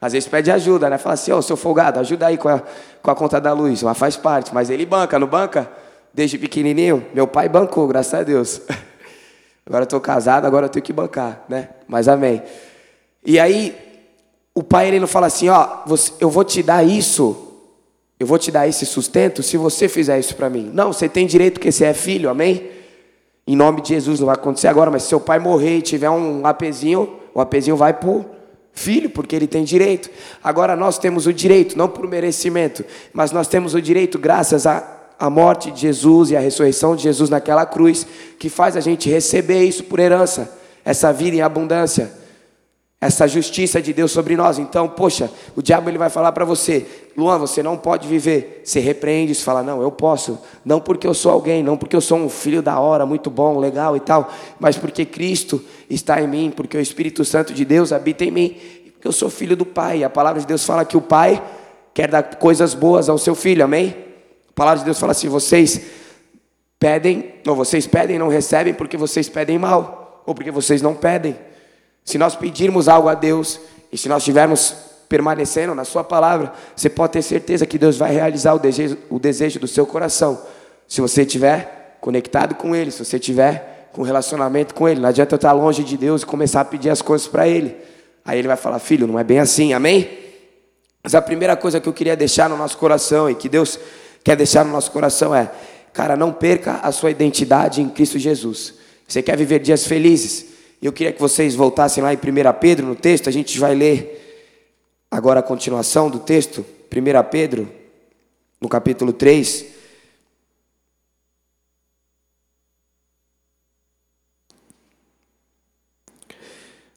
Às 0.00 0.12
vezes 0.12 0.28
pede 0.28 0.50
ajuda, 0.50 0.90
né? 0.90 0.98
Fala 0.98 1.14
assim, 1.14 1.32
ô, 1.32 1.38
oh, 1.38 1.42
seu 1.42 1.56
folgado, 1.56 1.98
ajuda 2.00 2.26
aí 2.26 2.36
com 2.36 2.48
a, 2.48 2.62
com 3.02 3.10
a 3.10 3.14
conta 3.14 3.40
da 3.40 3.52
luz. 3.52 3.82
Mas 3.82 3.96
faz 3.96 4.16
parte, 4.16 4.54
mas 4.54 4.70
ele 4.70 4.84
banca, 4.84 5.18
não 5.18 5.26
banca? 5.26 5.70
Desde 6.12 6.38
pequenininho, 6.38 7.04
meu 7.12 7.26
pai 7.26 7.48
bancou, 7.48 7.86
graças 7.86 8.14
a 8.14 8.22
Deus. 8.22 8.60
Agora 9.66 9.82
eu 9.82 9.86
estou 9.86 10.00
casado, 10.00 10.44
agora 10.44 10.66
eu 10.66 10.70
tenho 10.70 10.84
que 10.84 10.92
bancar, 10.92 11.44
né? 11.48 11.70
Mas 11.88 12.06
amém. 12.06 12.40
E 13.24 13.36
aí, 13.36 13.76
o 14.54 14.62
pai 14.62 14.86
ele 14.86 15.00
não 15.00 15.08
fala 15.08 15.26
assim, 15.26 15.48
ó, 15.48 15.82
oh, 15.88 15.94
eu 16.20 16.30
vou 16.30 16.44
te 16.44 16.62
dar 16.62 16.84
isso, 16.84 17.52
eu 18.18 18.28
vou 18.28 18.38
te 18.38 18.52
dar 18.52 18.68
esse 18.68 18.86
sustento 18.86 19.42
se 19.42 19.56
você 19.56 19.88
fizer 19.88 20.20
isso 20.20 20.36
para 20.36 20.48
mim. 20.48 20.70
Não, 20.72 20.92
você 20.92 21.08
tem 21.08 21.26
direito 21.26 21.54
porque 21.54 21.72
você 21.72 21.86
é 21.86 21.92
filho, 21.92 22.30
amém? 22.30 22.70
Em 23.44 23.56
nome 23.56 23.80
de 23.80 23.88
Jesus, 23.88 24.20
não 24.20 24.26
vai 24.26 24.36
acontecer 24.36 24.68
agora, 24.68 24.88
mas 24.88 25.02
se 25.02 25.08
seu 25.08 25.18
pai 25.18 25.40
morrer 25.40 25.78
e 25.78 25.82
tiver 25.82 26.10
um 26.10 26.46
apezinho, 26.46 27.18
o 27.36 27.40
apezinho 27.42 27.76
vai 27.76 27.92
pro 27.92 28.24
filho, 28.72 29.10
porque 29.10 29.36
ele 29.36 29.46
tem 29.46 29.62
direito. 29.62 30.08
Agora 30.42 30.74
nós 30.74 30.98
temos 30.98 31.26
o 31.26 31.34
direito, 31.34 31.76
não 31.76 31.86
por 31.86 32.08
merecimento, 32.08 32.82
mas 33.12 33.30
nós 33.30 33.46
temos 33.46 33.74
o 33.74 33.82
direito, 33.82 34.18
graças 34.18 34.66
à, 34.66 35.10
à 35.18 35.28
morte 35.28 35.70
de 35.70 35.82
Jesus 35.82 36.30
e 36.30 36.36
à 36.36 36.40
ressurreição 36.40 36.96
de 36.96 37.02
Jesus 37.02 37.28
naquela 37.28 37.66
cruz, 37.66 38.06
que 38.38 38.48
faz 38.48 38.74
a 38.74 38.80
gente 38.80 39.10
receber 39.10 39.64
isso 39.64 39.84
por 39.84 40.00
herança, 40.00 40.50
essa 40.82 41.12
vida 41.12 41.36
em 41.36 41.42
abundância, 41.42 42.10
essa 43.00 43.28
justiça 43.28 43.80
de 43.80 43.92
Deus 43.92 44.10
sobre 44.10 44.36
nós. 44.36 44.58
Então, 44.58 44.88
poxa, 44.88 45.30
o 45.54 45.62
diabo 45.62 45.90
ele 45.90 45.98
vai 45.98 46.08
falar 46.08 46.32
para 46.32 46.44
você, 46.44 46.86
Luan, 47.16 47.38
você 47.38 47.62
não 47.62 47.76
pode 47.76 48.08
viver. 48.08 48.62
Você 48.64 48.80
repreende 48.80 49.32
isso, 49.32 49.44
fala, 49.44 49.62
não, 49.62 49.82
eu 49.82 49.90
posso. 49.90 50.38
Não 50.64 50.80
porque 50.80 51.06
eu 51.06 51.12
sou 51.12 51.32
alguém, 51.32 51.62
não 51.62 51.76
porque 51.76 51.94
eu 51.94 52.00
sou 52.00 52.18
um 52.18 52.28
filho 52.28 52.62
da 52.62 52.80
hora, 52.80 53.04
muito 53.04 53.30
bom, 53.30 53.58
legal 53.58 53.96
e 53.96 54.00
tal, 54.00 54.32
mas 54.58 54.76
porque 54.78 55.04
Cristo 55.04 55.62
está 55.90 56.20
em 56.20 56.26
mim, 56.26 56.52
porque 56.54 56.76
o 56.76 56.80
Espírito 56.80 57.24
Santo 57.24 57.52
de 57.52 57.64
Deus 57.64 57.92
habita 57.92 58.24
em 58.24 58.30
mim, 58.30 58.56
porque 58.94 59.06
eu 59.06 59.12
sou 59.12 59.28
filho 59.28 59.56
do 59.56 59.66
Pai. 59.66 60.02
A 60.02 60.10
palavra 60.10 60.40
de 60.40 60.46
Deus 60.46 60.64
fala 60.64 60.84
que 60.84 60.96
o 60.96 61.02
Pai 61.02 61.42
quer 61.92 62.10
dar 62.10 62.22
coisas 62.36 62.72
boas 62.72 63.08
ao 63.08 63.18
seu 63.18 63.34
filho, 63.34 63.62
amém? 63.62 63.94
A 64.48 64.52
palavra 64.54 64.78
de 64.78 64.84
Deus 64.86 64.98
fala 64.98 65.12
assim: 65.12 65.28
vocês 65.28 65.82
pedem, 66.78 67.34
ou 67.46 67.54
vocês 67.54 67.86
pedem 67.86 68.18
não 68.18 68.28
recebem 68.28 68.72
porque 68.72 68.96
vocês 68.96 69.28
pedem 69.28 69.58
mal, 69.58 70.22
ou 70.26 70.34
porque 70.34 70.50
vocês 70.50 70.80
não 70.80 70.94
pedem. 70.94 71.36
Se 72.06 72.16
nós 72.16 72.36
pedirmos 72.36 72.88
algo 72.88 73.08
a 73.08 73.14
Deus, 73.14 73.60
e 73.92 73.98
se 73.98 74.08
nós 74.08 74.24
tivermos 74.24 74.74
permanecendo 75.08 75.74
na 75.74 75.84
sua 75.84 76.04
palavra, 76.04 76.52
você 76.74 76.88
pode 76.88 77.12
ter 77.12 77.22
certeza 77.22 77.66
que 77.66 77.76
Deus 77.76 77.96
vai 77.96 78.12
realizar 78.12 78.54
o 78.54 78.58
desejo, 78.58 78.96
o 79.10 79.18
desejo 79.18 79.58
do 79.58 79.66
seu 79.66 79.84
coração. 79.84 80.40
Se 80.86 81.00
você 81.00 81.22
estiver 81.22 81.98
conectado 82.00 82.54
com 82.54 82.74
Ele, 82.74 82.92
se 82.92 83.04
você 83.04 83.16
estiver 83.16 83.90
com 83.92 84.02
relacionamento 84.02 84.74
com 84.74 84.88
Ele. 84.88 85.00
Não 85.00 85.08
adianta 85.08 85.34
eu 85.34 85.36
estar 85.36 85.52
longe 85.52 85.82
de 85.82 85.96
Deus 85.96 86.22
e 86.22 86.26
começar 86.26 86.60
a 86.60 86.64
pedir 86.64 86.90
as 86.90 87.02
coisas 87.02 87.26
para 87.26 87.48
Ele. 87.48 87.74
Aí 88.24 88.38
Ele 88.38 88.46
vai 88.46 88.56
falar, 88.56 88.78
filho, 88.78 89.06
não 89.06 89.18
é 89.18 89.24
bem 89.24 89.40
assim, 89.40 89.72
amém? 89.72 90.08
Mas 91.02 91.14
a 91.14 91.22
primeira 91.22 91.56
coisa 91.56 91.80
que 91.80 91.88
eu 91.88 91.92
queria 91.92 92.16
deixar 92.16 92.48
no 92.48 92.56
nosso 92.56 92.76
coração 92.76 93.28
e 93.28 93.34
que 93.34 93.48
Deus 93.48 93.78
quer 94.22 94.36
deixar 94.36 94.64
no 94.64 94.70
nosso 94.70 94.90
coração 94.90 95.34
é, 95.34 95.50
cara, 95.92 96.14
não 96.14 96.32
perca 96.32 96.80
a 96.82 96.92
sua 96.92 97.10
identidade 97.10 97.80
em 97.80 97.88
Cristo 97.88 98.18
Jesus. 98.18 98.74
Você 99.08 99.22
quer 99.22 99.36
viver 99.36 99.60
dias 99.60 99.86
felizes? 99.86 100.55
Eu 100.86 100.92
queria 100.92 101.12
que 101.12 101.20
vocês 101.20 101.56
voltassem 101.56 102.00
lá 102.00 102.14
em 102.14 102.16
1 102.16 102.20
Pedro, 102.60 102.86
no 102.86 102.94
texto, 102.94 103.28
a 103.28 103.32
gente 103.32 103.58
vai 103.58 103.74
ler 103.74 104.54
agora 105.10 105.40
a 105.40 105.42
continuação 105.42 106.08
do 106.08 106.20
texto, 106.20 106.64
1 106.94 107.28
Pedro, 107.28 107.68
no 108.60 108.68
capítulo 108.68 109.12
3. 109.12 109.66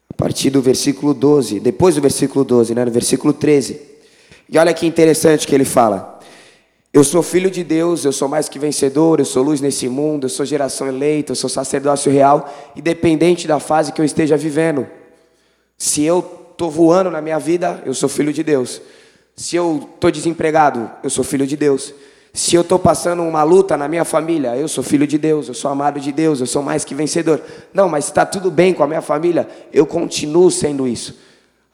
A 0.08 0.14
partir 0.16 0.52
do 0.52 0.62
versículo 0.62 1.12
12, 1.12 1.60
depois 1.60 1.96
do 1.96 2.02
versículo 2.02 2.46
12, 2.46 2.76
né, 2.76 2.86
no 2.86 2.92
versículo 2.92 3.34
13. 3.34 3.82
E 4.48 4.60
olha 4.60 4.72
que 4.72 4.86
interessante 4.86 5.48
que 5.48 5.56
ele 5.56 5.66
fala. 5.66 6.19
Eu 6.92 7.04
sou 7.04 7.22
filho 7.22 7.52
de 7.52 7.64
Deus, 7.64 8.04
eu 8.04 8.12
sou 8.12 8.28
mais 8.28 8.50
que 8.50 8.58
vencedor, 8.58 9.20
eu 9.20 9.26
sou 9.26 9.44
luz 9.44 9.62
nesse 9.62 9.88
mundo, 9.88 10.26
eu 10.26 10.30
sou 10.30 10.44
geração 10.44 10.88
eleita, 10.88 11.32
eu 11.32 11.36
sou 11.36 11.50
sacerdócio 11.50 12.12
real, 12.12 12.52
independente 12.76 13.48
da 13.48 13.60
fase 13.60 13.92
que 13.92 14.02
eu 14.02 14.06
esteja 14.06 14.36
vivendo. 14.36 14.88
Se 15.78 16.04
eu 16.04 16.20
estou 16.52 16.70
voando 16.72 17.12
na 17.12 17.22
minha 17.22 17.38
vida, 17.38 17.82
eu 17.86 17.94
sou 17.94 18.10
filho 18.10 18.34
de 18.34 18.42
Deus. 18.42 18.82
Se 19.36 19.56
eu 19.56 19.88
estou 19.94 20.10
desempregado, 20.10 20.90
eu 21.04 21.12
sou 21.12 21.24
filho 21.24 21.46
de 21.46 21.56
Deus. 21.56 21.94
Se 22.34 22.56
eu 22.56 22.62
estou 22.62 22.80
passando 22.80 23.22
uma 23.22 23.44
luta 23.44 23.78
na 23.78 23.88
minha 23.88 24.04
família, 24.04 24.58
eu 24.58 24.68
sou 24.68 24.84
filho 24.84 25.06
de 25.06 25.18
Deus, 25.18 25.48
eu 25.48 25.54
sou 25.54 25.70
amado 25.70 26.00
de 26.00 26.12
Deus, 26.12 26.40
eu 26.40 26.48
sou 26.48 26.64
mais 26.64 26.84
que 26.84 26.96
vencedor. 26.96 27.40
Não, 27.72 27.88
mas 27.88 28.06
está 28.06 28.26
tudo 28.26 28.50
bem 28.50 28.74
com 28.74 28.84
a 28.84 28.88
minha 28.88 29.02
família, 29.02 29.48
eu 29.72 29.86
continuo 29.86 30.50
sendo 30.50 30.88
isso. 30.88 31.20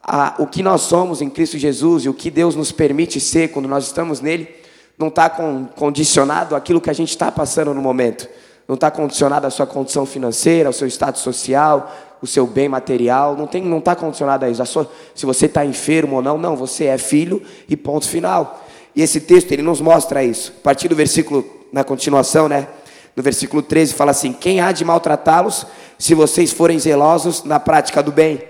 Ah, 0.03 0.36
o 0.39 0.45
que 0.45 0.62
nós 0.62 0.81
somos 0.81 1.22
em 1.22 1.29
Cristo 1.29 1.57
Jesus 1.57 2.03
e 2.03 2.10
o 2.10 2.13
que 2.13 2.29
Deus 2.29 2.53
nos 2.53 2.72
permite 2.72 3.19
ser 3.19 3.48
quando 3.48 3.67
nós 3.67 3.86
estamos 3.86 4.22
nele, 4.22 4.64
não 4.97 5.07
está 5.07 5.29
condicionado 5.29 6.55
àquilo 6.55 6.79
que 6.79 6.89
a 6.89 6.93
gente 6.93 7.09
está 7.09 7.31
passando 7.31 7.73
no 7.73 7.81
momento. 7.81 8.27
Não 8.67 8.75
está 8.75 8.89
condicionado 8.89 9.45
à 9.45 9.49
sua 9.49 9.67
condição 9.67 10.05
financeira, 10.05 10.69
ao 10.69 10.73
seu 10.73 10.87
status 10.87 11.21
social, 11.21 11.91
o 12.21 12.27
seu 12.27 12.47
bem 12.47 12.67
material, 12.67 13.35
não 13.35 13.45
tem, 13.45 13.61
não 13.61 13.77
está 13.77 13.95
condicionado 13.95 14.45
a 14.45 14.49
isso. 14.49 14.61
A 14.61 14.65
sua, 14.65 14.89
se 15.13 15.25
você 15.25 15.45
está 15.45 15.63
enfermo 15.65 16.15
ou 16.15 16.21
não, 16.21 16.37
não, 16.37 16.55
você 16.55 16.85
é 16.85 16.97
filho 16.97 17.41
e 17.69 17.77
ponto 17.77 18.07
final. 18.07 18.65
E 18.95 19.01
esse 19.01 19.21
texto 19.21 19.51
ele 19.51 19.61
nos 19.61 19.81
mostra 19.81 20.23
isso. 20.23 20.53
A 20.59 20.63
partir 20.63 20.87
do 20.87 20.95
versículo, 20.95 21.45
na 21.71 21.83
continuação, 21.83 22.47
né? 22.47 22.67
No 23.15 23.21
versículo 23.21 23.61
13 23.61 23.93
fala 23.93 24.11
assim: 24.11 24.33
Quem 24.33 24.59
há 24.59 24.71
de 24.71 24.83
maltratá-los 24.83 25.65
se 25.99 26.15
vocês 26.15 26.51
forem 26.51 26.79
zelosos 26.79 27.43
na 27.43 27.59
prática 27.59 28.01
do 28.01 28.11
bem? 28.11 28.41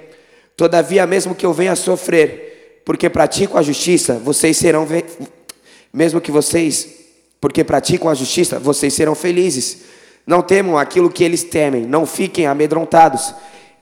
Todavia, 0.55 1.05
mesmo 1.05 1.35
que 1.35 1.45
eu 1.45 1.51
venha 1.51 1.75
sofrer, 1.75 2.81
porque 2.85 3.09
pratico 3.09 3.57
a 3.57 3.61
justiça, 3.61 4.19
vocês 4.23 4.55
serão 4.55 4.87
mesmo 5.95 6.19
que 6.19 6.29
vocês, 6.29 6.89
porque 7.39 7.63
praticam 7.63 8.09
a 8.09 8.13
justiça, 8.13 8.59
vocês 8.59 8.93
serão 8.93 9.15
felizes. 9.15 9.77
Não 10.27 10.41
temam 10.41 10.77
aquilo 10.77 11.09
que 11.09 11.23
eles 11.23 11.41
temem, 11.41 11.85
não 11.85 12.05
fiquem 12.05 12.45
amedrontados. 12.45 13.33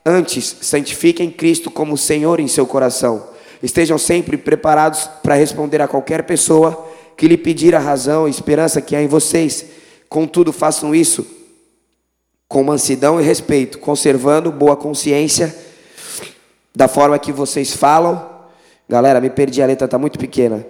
Antes, 0.06 0.58
santifiquem 0.62 1.32
Cristo 1.32 1.72
como 1.72 1.98
Senhor 1.98 2.40
em 2.40 2.48
seu 2.48 2.68
coração. 2.68 3.30
Estejam 3.64 3.98
sempre 3.98 4.38
preparados 4.38 5.10
para 5.24 5.34
responder 5.34 5.82
a 5.82 5.88
qualquer 5.88 6.24
pessoa 6.24 6.88
que 7.18 7.28
lhe 7.28 7.38
pedir 7.38 7.74
a 7.74 7.80
razão 7.80 8.28
e 8.28 8.32
esperança 8.32 8.80
que 8.80 8.96
há 8.96 9.02
em 9.02 9.08
vocês. 9.08 9.66
Contudo, 10.08 10.54
façam 10.54 10.94
isso 10.94 11.26
com 12.48 12.64
mansidão 12.64 13.20
e 13.20 13.24
respeito, 13.24 13.80
conservando 13.80 14.52
boa 14.52 14.76
consciência 14.76 15.56
da 16.76 16.88
forma 16.88 17.18
que 17.18 17.32
vocês 17.32 17.74
falam. 17.74 18.30
Galera, 18.88 19.20
me 19.20 19.32
perdi, 19.32 19.64
a 19.64 19.66
letra 19.66 19.86
está 19.86 19.98
muito 19.98 20.20
pequena. 20.20 20.64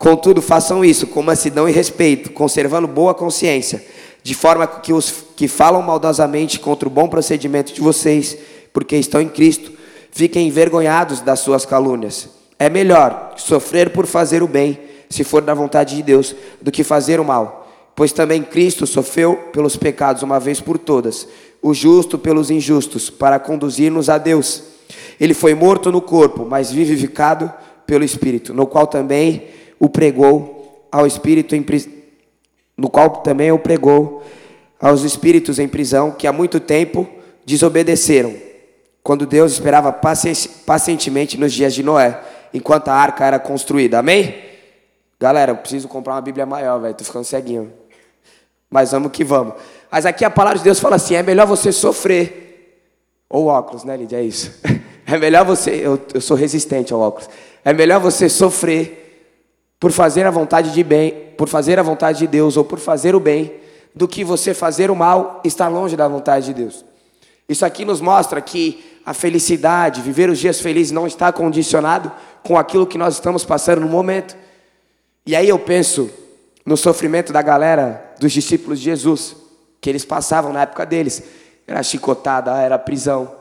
Contudo, 0.00 0.40
façam 0.40 0.82
isso 0.82 1.06
com 1.06 1.22
mansidão 1.22 1.68
e 1.68 1.72
respeito, 1.72 2.30
conservando 2.30 2.88
boa 2.88 3.12
consciência, 3.12 3.84
de 4.22 4.34
forma 4.34 4.66
que 4.66 4.94
os 4.94 5.12
que 5.36 5.46
falam 5.46 5.82
maldosamente 5.82 6.58
contra 6.58 6.88
o 6.88 6.90
bom 6.90 7.06
procedimento 7.06 7.74
de 7.74 7.82
vocês 7.82 8.34
porque 8.72 8.96
estão 8.96 9.20
em 9.20 9.28
Cristo, 9.28 9.70
fiquem 10.10 10.48
envergonhados 10.48 11.20
das 11.20 11.40
suas 11.40 11.66
calúnias. 11.66 12.30
É 12.58 12.70
melhor 12.70 13.34
sofrer 13.36 13.90
por 13.90 14.06
fazer 14.06 14.42
o 14.42 14.48
bem, 14.48 14.78
se 15.10 15.22
for 15.22 15.42
da 15.42 15.52
vontade 15.52 15.96
de 15.96 16.02
Deus, 16.02 16.34
do 16.62 16.72
que 16.72 16.82
fazer 16.82 17.20
o 17.20 17.24
mal. 17.24 17.70
Pois 17.94 18.10
também 18.10 18.42
Cristo 18.42 18.86
sofreu 18.86 19.36
pelos 19.52 19.76
pecados 19.76 20.22
uma 20.22 20.40
vez 20.40 20.62
por 20.62 20.78
todas, 20.78 21.28
o 21.60 21.74
justo 21.74 22.18
pelos 22.18 22.50
injustos, 22.50 23.10
para 23.10 23.38
conduzir-nos 23.38 24.08
a 24.08 24.16
Deus. 24.16 24.62
Ele 25.20 25.34
foi 25.34 25.52
morto 25.52 25.92
no 25.92 26.00
corpo, 26.00 26.46
mas 26.48 26.72
vivificado 26.72 27.52
pelo 27.86 28.02
Espírito, 28.02 28.54
no 28.54 28.66
qual 28.66 28.86
também 28.86 29.59
o 29.80 29.88
pregou 29.88 30.86
ao 30.92 31.06
Espírito 31.06 31.56
em 31.56 31.66
no 32.76 32.88
qual 32.88 33.10
também 33.16 33.50
o 33.50 33.58
pregou 33.58 34.22
aos 34.80 35.02
espíritos 35.02 35.58
em 35.58 35.68
prisão 35.68 36.10
que 36.10 36.26
há 36.26 36.32
muito 36.32 36.58
tempo 36.58 37.06
desobedeceram 37.44 38.34
quando 39.02 39.26
Deus 39.26 39.52
esperava 39.52 39.92
pacientemente 39.92 41.38
nos 41.38 41.52
dias 41.52 41.74
de 41.74 41.82
Noé, 41.82 42.20
enquanto 42.52 42.88
a 42.88 42.94
arca 42.94 43.24
era 43.24 43.38
construída. 43.38 43.98
Amém? 43.98 44.34
Galera, 45.18 45.52
eu 45.52 45.56
preciso 45.56 45.88
comprar 45.88 46.14
uma 46.14 46.20
Bíblia 46.20 46.46
maior, 46.46 46.80
velho. 46.80 46.94
Tô 46.94 47.04
ficando 47.04 47.24
ceguinho. 47.24 47.72
Mas 48.70 48.92
vamos 48.92 49.10
que 49.12 49.24
vamos. 49.24 49.54
Mas 49.90 50.06
aqui 50.06 50.24
a 50.24 50.30
palavra 50.30 50.58
de 50.58 50.64
Deus 50.64 50.78
fala 50.78 50.96
assim: 50.96 51.14
é 51.14 51.22
melhor 51.22 51.46
você 51.46 51.72
sofrer. 51.72 52.86
Ou 53.28 53.46
óculos, 53.46 53.84
né, 53.84 53.96
Lídia? 53.96 54.18
É 54.18 54.22
isso. 54.22 54.58
É 55.06 55.18
melhor 55.18 55.44
você. 55.44 55.70
Eu, 55.70 56.00
eu 56.14 56.20
sou 56.20 56.36
resistente 56.36 56.92
ao 56.92 57.00
óculos. 57.00 57.28
É 57.64 57.72
melhor 57.72 57.98
você 57.98 58.28
sofrer 58.28 58.99
por 59.80 59.90
fazer 59.90 60.26
a 60.26 60.30
vontade 60.30 60.72
de 60.72 60.84
bem, 60.84 61.32
por 61.38 61.48
fazer 61.48 61.78
a 61.78 61.82
vontade 61.82 62.18
de 62.18 62.26
Deus 62.26 62.58
ou 62.58 62.64
por 62.64 62.78
fazer 62.78 63.14
o 63.14 63.20
bem, 63.20 63.54
do 63.94 64.06
que 64.06 64.22
você 64.22 64.52
fazer 64.52 64.90
o 64.90 64.94
mal 64.94 65.40
estar 65.42 65.68
longe 65.68 65.96
da 65.96 66.06
vontade 66.06 66.46
de 66.46 66.54
Deus. 66.54 66.84
Isso 67.48 67.64
aqui 67.64 67.84
nos 67.84 68.00
mostra 68.00 68.40
que 68.42 69.00
a 69.04 69.14
felicidade, 69.14 70.02
viver 70.02 70.28
os 70.28 70.38
dias 70.38 70.60
felizes 70.60 70.92
não 70.92 71.06
está 71.06 71.32
condicionado 71.32 72.12
com 72.44 72.58
aquilo 72.58 72.86
que 72.86 72.98
nós 72.98 73.14
estamos 73.14 73.44
passando 73.44 73.80
no 73.80 73.88
momento. 73.88 74.36
E 75.26 75.34
aí 75.34 75.48
eu 75.48 75.58
penso 75.58 76.10
no 76.64 76.76
sofrimento 76.76 77.32
da 77.32 77.40
galera 77.40 78.14
dos 78.20 78.32
discípulos 78.32 78.78
de 78.78 78.84
Jesus, 78.84 79.34
que 79.80 79.88
eles 79.88 80.04
passavam 80.04 80.52
na 80.52 80.62
época 80.62 80.84
deles. 80.84 81.22
Era 81.66 81.82
chicotada, 81.82 82.56
era 82.58 82.78
prisão, 82.78 83.32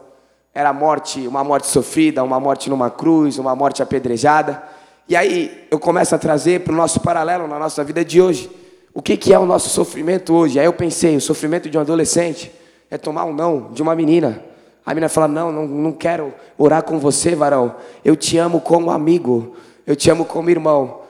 era 0.53 0.71
morte, 0.71 1.27
uma 1.27 1.43
morte 1.43 1.67
sofrida, 1.67 2.23
uma 2.23 2.39
morte 2.39 2.69
numa 2.69 2.89
cruz, 2.89 3.37
uma 3.37 3.55
morte 3.55 3.83
apedrejada. 3.83 4.78
E 5.09 5.15
aí 5.15 5.67
eu 5.71 5.79
começo 5.79 6.13
a 6.13 6.17
trazer 6.19 6.61
para 6.61 6.71
o 6.71 6.77
nosso 6.77 6.99
paralelo 6.99 7.47
na 7.47 7.57
nossa 7.57 7.83
vida 7.83 8.05
de 8.05 8.21
hoje. 8.21 8.49
O 8.93 9.01
que, 9.01 9.17
que 9.17 9.33
é 9.33 9.39
o 9.39 9.45
nosso 9.45 9.69
sofrimento 9.69 10.33
hoje? 10.33 10.59
Aí 10.59 10.65
eu 10.65 10.73
pensei, 10.73 11.15
o 11.17 11.21
sofrimento 11.21 11.69
de 11.69 11.77
um 11.77 11.81
adolescente 11.81 12.51
é 12.91 12.97
tomar 12.97 13.25
um 13.25 13.33
não 13.33 13.71
de 13.71 13.81
uma 13.81 13.95
menina, 13.95 14.43
a 14.85 14.93
menina 14.93 15.07
fala: 15.07 15.27
não, 15.27 15.51
não, 15.51 15.67
não 15.67 15.91
quero 15.91 16.33
orar 16.57 16.81
com 16.83 16.97
você, 16.97 17.35
varão. 17.35 17.75
Eu 18.03 18.15
te 18.15 18.39
amo 18.39 18.59
como 18.59 18.89
amigo. 18.89 19.55
Eu 19.85 19.95
te 19.95 20.09
amo 20.09 20.25
como 20.25 20.49
irmão. 20.49 21.01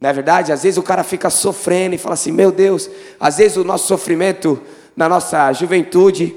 Não 0.00 0.10
é 0.10 0.12
verdade? 0.12 0.50
Às 0.52 0.64
vezes 0.64 0.78
o 0.78 0.82
cara 0.82 1.04
fica 1.04 1.30
sofrendo 1.30 1.94
e 1.94 1.98
fala 1.98 2.14
assim: 2.14 2.32
meu 2.32 2.50
Deus. 2.50 2.90
Às 3.20 3.36
vezes 3.38 3.56
o 3.56 3.62
nosso 3.62 3.86
sofrimento 3.86 4.60
na 4.96 5.08
nossa 5.08 5.52
juventude 5.52 6.36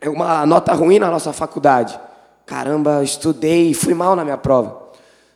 é 0.00 0.08
uma 0.08 0.44
nota 0.44 0.72
ruim 0.72 0.98
na 0.98 1.08
nossa 1.08 1.32
faculdade. 1.32 1.98
Caramba, 2.44 3.04
estudei 3.04 3.70
e 3.70 3.74
fui 3.74 3.94
mal 3.94 4.16
na 4.16 4.24
minha 4.24 4.36
prova. 4.36 4.83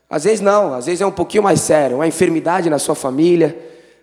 Às 0.08 0.24
vezes 0.24 0.40
não, 0.40 0.74
às 0.74 0.86
vezes 0.86 1.00
é 1.00 1.06
um 1.06 1.10
pouquinho 1.12 1.42
mais 1.42 1.60
sério, 1.60 1.96
uma 1.96 2.06
enfermidade 2.06 2.70
na 2.70 2.78
sua 2.78 2.94
família, 2.94 3.56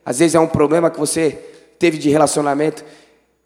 às 0.06 0.20
vezes 0.20 0.36
é 0.36 0.40
um 0.40 0.48
problema 0.48 0.92
que 0.92 1.00
você 1.00 1.32
teve 1.80 1.98
de 1.98 2.10
relacionamento. 2.10 2.86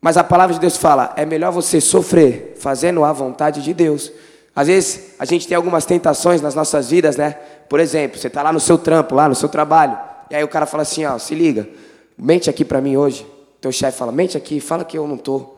Mas 0.01 0.17
a 0.17 0.23
palavra 0.23 0.53
de 0.53 0.59
Deus 0.59 0.77
fala: 0.77 1.13
é 1.15 1.25
melhor 1.25 1.51
você 1.51 1.79
sofrer 1.79 2.55
fazendo 2.59 3.03
a 3.03 3.13
vontade 3.13 3.61
de 3.61 3.73
Deus. 3.73 4.11
Às 4.55 4.67
vezes 4.67 5.13
a 5.17 5.25
gente 5.25 5.47
tem 5.47 5.55
algumas 5.55 5.85
tentações 5.85 6.41
nas 6.41 6.53
nossas 6.55 6.89
vidas, 6.89 7.15
né? 7.15 7.37
Por 7.69 7.79
exemplo, 7.79 8.19
você 8.19 8.27
está 8.27 8.41
lá 8.41 8.51
no 8.51 8.59
seu 8.59 8.77
trampo, 8.77 9.15
lá 9.15 9.29
no 9.29 9.35
seu 9.35 9.47
trabalho, 9.47 9.97
e 10.29 10.35
aí 10.35 10.43
o 10.43 10.47
cara 10.47 10.65
fala 10.65 10.83
assim: 10.83 11.05
ó, 11.05 11.17
se 11.17 11.33
liga, 11.33 11.67
mente 12.17 12.49
aqui 12.49 12.65
para 12.65 12.81
mim 12.81 12.97
hoje. 12.97 13.25
Teu 13.61 13.71
chefe 13.71 13.97
fala: 13.97 14.11
mente 14.11 14.35
aqui, 14.35 14.59
fala 14.59 14.83
que 14.83 14.97
eu 14.97 15.07
não 15.07 15.17
tô. 15.17 15.55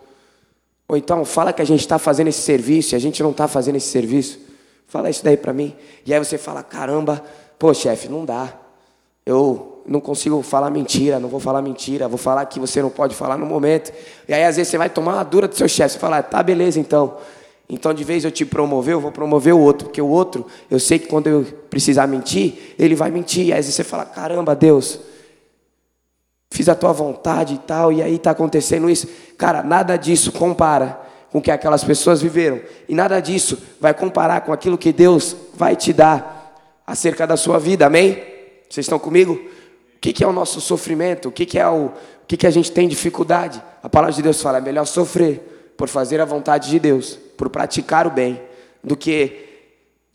Ou 0.88 0.98
então 0.98 1.24
fala 1.24 1.54
que 1.54 1.62
a 1.62 1.66
gente 1.66 1.80
está 1.80 1.98
fazendo 1.98 2.28
esse 2.28 2.42
serviço 2.42 2.94
e 2.94 2.96
a 2.96 3.00
gente 3.00 3.24
não 3.24 3.32
está 3.32 3.48
fazendo 3.48 3.78
esse 3.78 3.88
serviço. 3.88 4.51
Fala 4.92 5.10
isso 5.10 5.24
daí 5.24 5.38
para 5.38 5.54
mim. 5.54 5.74
E 6.06 6.14
aí 6.14 6.20
você 6.20 6.38
fala: 6.38 6.62
caramba, 6.62 7.24
pô, 7.58 7.74
chefe, 7.74 8.10
não 8.10 8.26
dá. 8.26 8.54
Eu 9.26 9.84
não 9.88 10.02
consigo 10.02 10.42
falar 10.42 10.70
mentira, 10.70 11.18
não 11.18 11.30
vou 11.30 11.40
falar 11.40 11.62
mentira, 11.62 12.10
vou 12.10 12.18
falar 12.18 12.46
que 12.46 12.60
você 12.60 12.82
não 12.82 12.90
pode 12.90 13.16
falar 13.16 13.38
no 13.38 13.46
momento. 13.46 13.94
E 14.28 14.34
aí, 14.34 14.44
às 14.44 14.58
vezes, 14.58 14.70
você 14.70 14.78
vai 14.78 14.90
tomar 14.90 15.14
uma 15.14 15.24
dura 15.24 15.48
do 15.48 15.56
seu 15.56 15.70
chefe, 15.70 15.94
você 15.94 16.00
fala, 16.00 16.22
tá, 16.22 16.44
beleza, 16.44 16.78
então. 16.78 17.16
Então, 17.70 17.94
de 17.94 18.04
vez 18.04 18.26
eu 18.26 18.32
te 18.32 18.44
promover, 18.46 18.96
eu 18.96 19.00
vou 19.00 19.14
promover 19.14 19.54
o 19.54 19.60
outro, 19.60 19.88
porque 19.88 20.02
o 20.02 20.10
outro, 20.10 20.46
eu 20.70 20.78
sei 20.78 21.00
que 21.00 21.08
quando 21.08 21.28
eu 21.28 21.46
precisar 21.70 22.06
mentir, 22.06 22.76
ele 22.78 22.94
vai 22.94 23.10
mentir. 23.10 23.56
Aí 23.56 23.64
você 23.64 23.86
fala: 23.86 24.04
caramba, 24.04 24.54
Deus, 24.54 25.00
fiz 26.50 26.68
a 26.68 26.76
tua 26.76 26.92
vontade 26.92 27.54
e 27.54 27.60
tal, 27.60 27.94
e 27.94 28.04
aí 28.04 28.16
está 28.16 28.32
acontecendo 28.32 28.90
isso. 28.90 29.08
Cara, 29.38 29.64
nada 29.64 29.96
disso 29.96 30.34
compara 30.34 31.11
com 31.32 31.42
que 31.42 31.50
aquelas 31.50 31.84
pessoas 31.84 32.22
viveram, 32.22 32.60
e 32.90 32.94
nada 32.94 33.20
disso 33.20 33.58
vai 33.80 33.94
comparar 33.94 34.42
com 34.42 34.52
aquilo 34.52 34.78
que 34.78 34.92
Deus 34.92 35.36
vai 35.54 35.76
te 35.76 35.94
dar 35.94 36.82
acerca 36.86 37.26
da 37.26 37.38
sua 37.38 37.58
vida, 37.58 37.86
amém? 37.86 38.22
Vocês 38.70 38.86
estão 38.86 39.00
comigo? 39.00 39.34
O 39.34 40.00
que, 40.00 40.24
é 40.24 40.28
o 40.28 40.34
nosso 40.34 40.60
sofrimento? 40.60 41.30
O 41.30 41.32
que, 41.32 41.58
é 41.58 41.68
o, 41.68 41.86
o 41.86 41.92
que 42.28 42.46
a 42.46 42.50
gente 42.50 42.72
tem 42.72 42.88
dificuldade? 42.88 43.62
A 43.82 43.88
palavra 43.88 44.14
de 44.14 44.22
Deus 44.22 44.42
fala: 44.42 44.58
é 44.58 44.62
melhor 44.62 44.86
sofrer 44.86 45.74
por 45.78 45.88
fazer 45.88 46.20
a 46.20 46.26
vontade 46.26 46.70
de 46.70 46.80
Deus, 46.80 47.18
por 47.38 47.50
praticar 47.50 48.08
o 48.08 48.10
bem, 48.10 48.42
do 48.84 48.98
que 48.98 49.50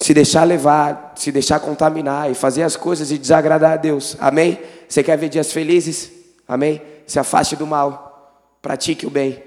se 0.00 0.12
deixar 0.12 0.44
levar, 0.44 1.14
se 1.16 1.32
deixar 1.32 1.60
contaminar 1.60 2.30
e 2.30 2.34
fazer 2.34 2.62
as 2.62 2.76
coisas 2.76 3.10
e 3.10 3.18
desagradar 3.18 3.72
a 3.72 3.76
Deus. 3.76 4.16
Amém? 4.20 4.58
Você 4.88 5.02
quer 5.02 5.16
ver 5.16 5.28
dias 5.28 5.52
felizes? 5.52 6.10
Amém? 6.46 6.82
Se 7.06 7.18
afaste 7.18 7.56
do 7.56 7.66
mal, 7.66 8.58
pratique 8.60 9.06
o 9.06 9.10
bem. 9.10 9.45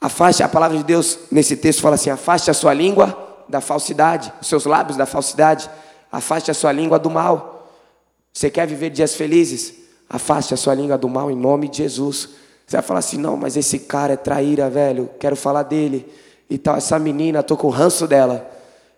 Afaste, 0.00 0.42
a 0.42 0.48
palavra 0.48 0.76
de 0.76 0.84
Deus 0.84 1.18
nesse 1.30 1.56
texto 1.56 1.80
fala 1.80 1.94
assim: 1.94 2.10
afaste 2.10 2.50
a 2.50 2.54
sua 2.54 2.74
língua 2.74 3.44
da 3.48 3.60
falsidade, 3.60 4.32
os 4.40 4.48
seus 4.48 4.64
lábios 4.64 4.96
da 4.96 5.06
falsidade, 5.06 5.70
afaste 6.10 6.50
a 6.50 6.54
sua 6.54 6.72
língua 6.72 6.98
do 6.98 7.10
mal. 7.10 7.70
Você 8.32 8.50
quer 8.50 8.66
viver 8.66 8.90
dias 8.90 9.14
felizes? 9.14 9.74
Afaste 10.08 10.54
a 10.54 10.56
sua 10.56 10.74
língua 10.74 10.98
do 10.98 11.08
mal 11.08 11.30
em 11.30 11.36
nome 11.36 11.68
de 11.68 11.78
Jesus. 11.78 12.28
Você 12.66 12.76
vai 12.76 12.82
falar 12.82 13.00
assim: 13.00 13.16
não, 13.16 13.36
mas 13.36 13.56
esse 13.56 13.80
cara 13.80 14.12
é 14.12 14.16
traíra, 14.16 14.68
velho, 14.68 15.10
quero 15.18 15.36
falar 15.36 15.62
dele 15.62 16.06
e 16.48 16.58
tal. 16.58 16.76
Essa 16.76 16.98
menina, 16.98 17.40
estou 17.40 17.56
com 17.56 17.68
o 17.68 17.70
ranço 17.70 18.06
dela. 18.06 18.50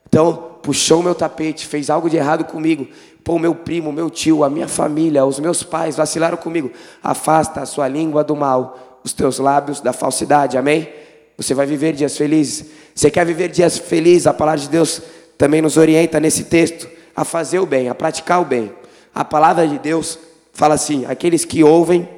Então, 0.08 0.56
puxou 0.62 1.00
o 1.00 1.02
meu 1.02 1.14
tapete, 1.14 1.66
fez 1.66 1.90
algo 1.90 2.08
de 2.08 2.16
errado 2.16 2.44
comigo. 2.44 2.88
Pô, 3.22 3.38
meu 3.38 3.54
primo, 3.54 3.92
meu 3.92 4.08
tio, 4.08 4.42
a 4.42 4.48
minha 4.48 4.66
família, 4.66 5.24
os 5.24 5.38
meus 5.38 5.62
pais 5.62 5.96
vacilaram 5.96 6.38
comigo. 6.38 6.70
Afasta 7.02 7.60
a 7.60 7.66
sua 7.66 7.86
língua 7.86 8.24
do 8.24 8.34
mal, 8.34 8.87
os 9.04 9.12
teus 9.12 9.38
lábios 9.38 9.80
da 9.80 9.92
falsidade. 9.92 10.56
Amém? 10.56 10.88
Você 11.36 11.54
vai 11.54 11.66
viver 11.66 11.92
dias 11.92 12.16
felizes. 12.16 12.66
Você 12.94 13.10
quer 13.10 13.24
viver 13.24 13.48
dias 13.48 13.78
felizes? 13.78 14.26
A 14.26 14.34
palavra 14.34 14.60
de 14.60 14.68
Deus 14.68 15.00
também 15.36 15.62
nos 15.62 15.76
orienta 15.76 16.18
nesse 16.18 16.44
texto 16.44 16.88
a 17.14 17.24
fazer 17.24 17.58
o 17.58 17.66
bem, 17.66 17.88
a 17.88 17.94
praticar 17.94 18.40
o 18.40 18.44
bem. 18.44 18.72
A 19.14 19.24
palavra 19.24 19.66
de 19.66 19.78
Deus 19.78 20.18
fala 20.52 20.74
assim: 20.74 21.04
aqueles 21.06 21.44
que 21.44 21.62
ouvem 21.62 22.08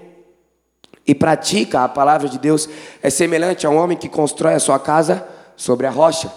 e 1.07 1.15
praticam 1.15 1.83
a 1.83 1.89
palavra 1.89 2.29
de 2.29 2.39
Deus 2.39 2.69
é 3.03 3.11
semelhante 3.11 3.67
a 3.67 3.71
um 3.71 3.77
homem 3.77 3.97
que 3.97 4.09
constrói 4.09 4.55
a 4.55 4.61
sua 4.61 4.79
casa 4.79 5.27
sobre 5.57 5.87
a 5.87 5.91
rocha. 5.91 6.33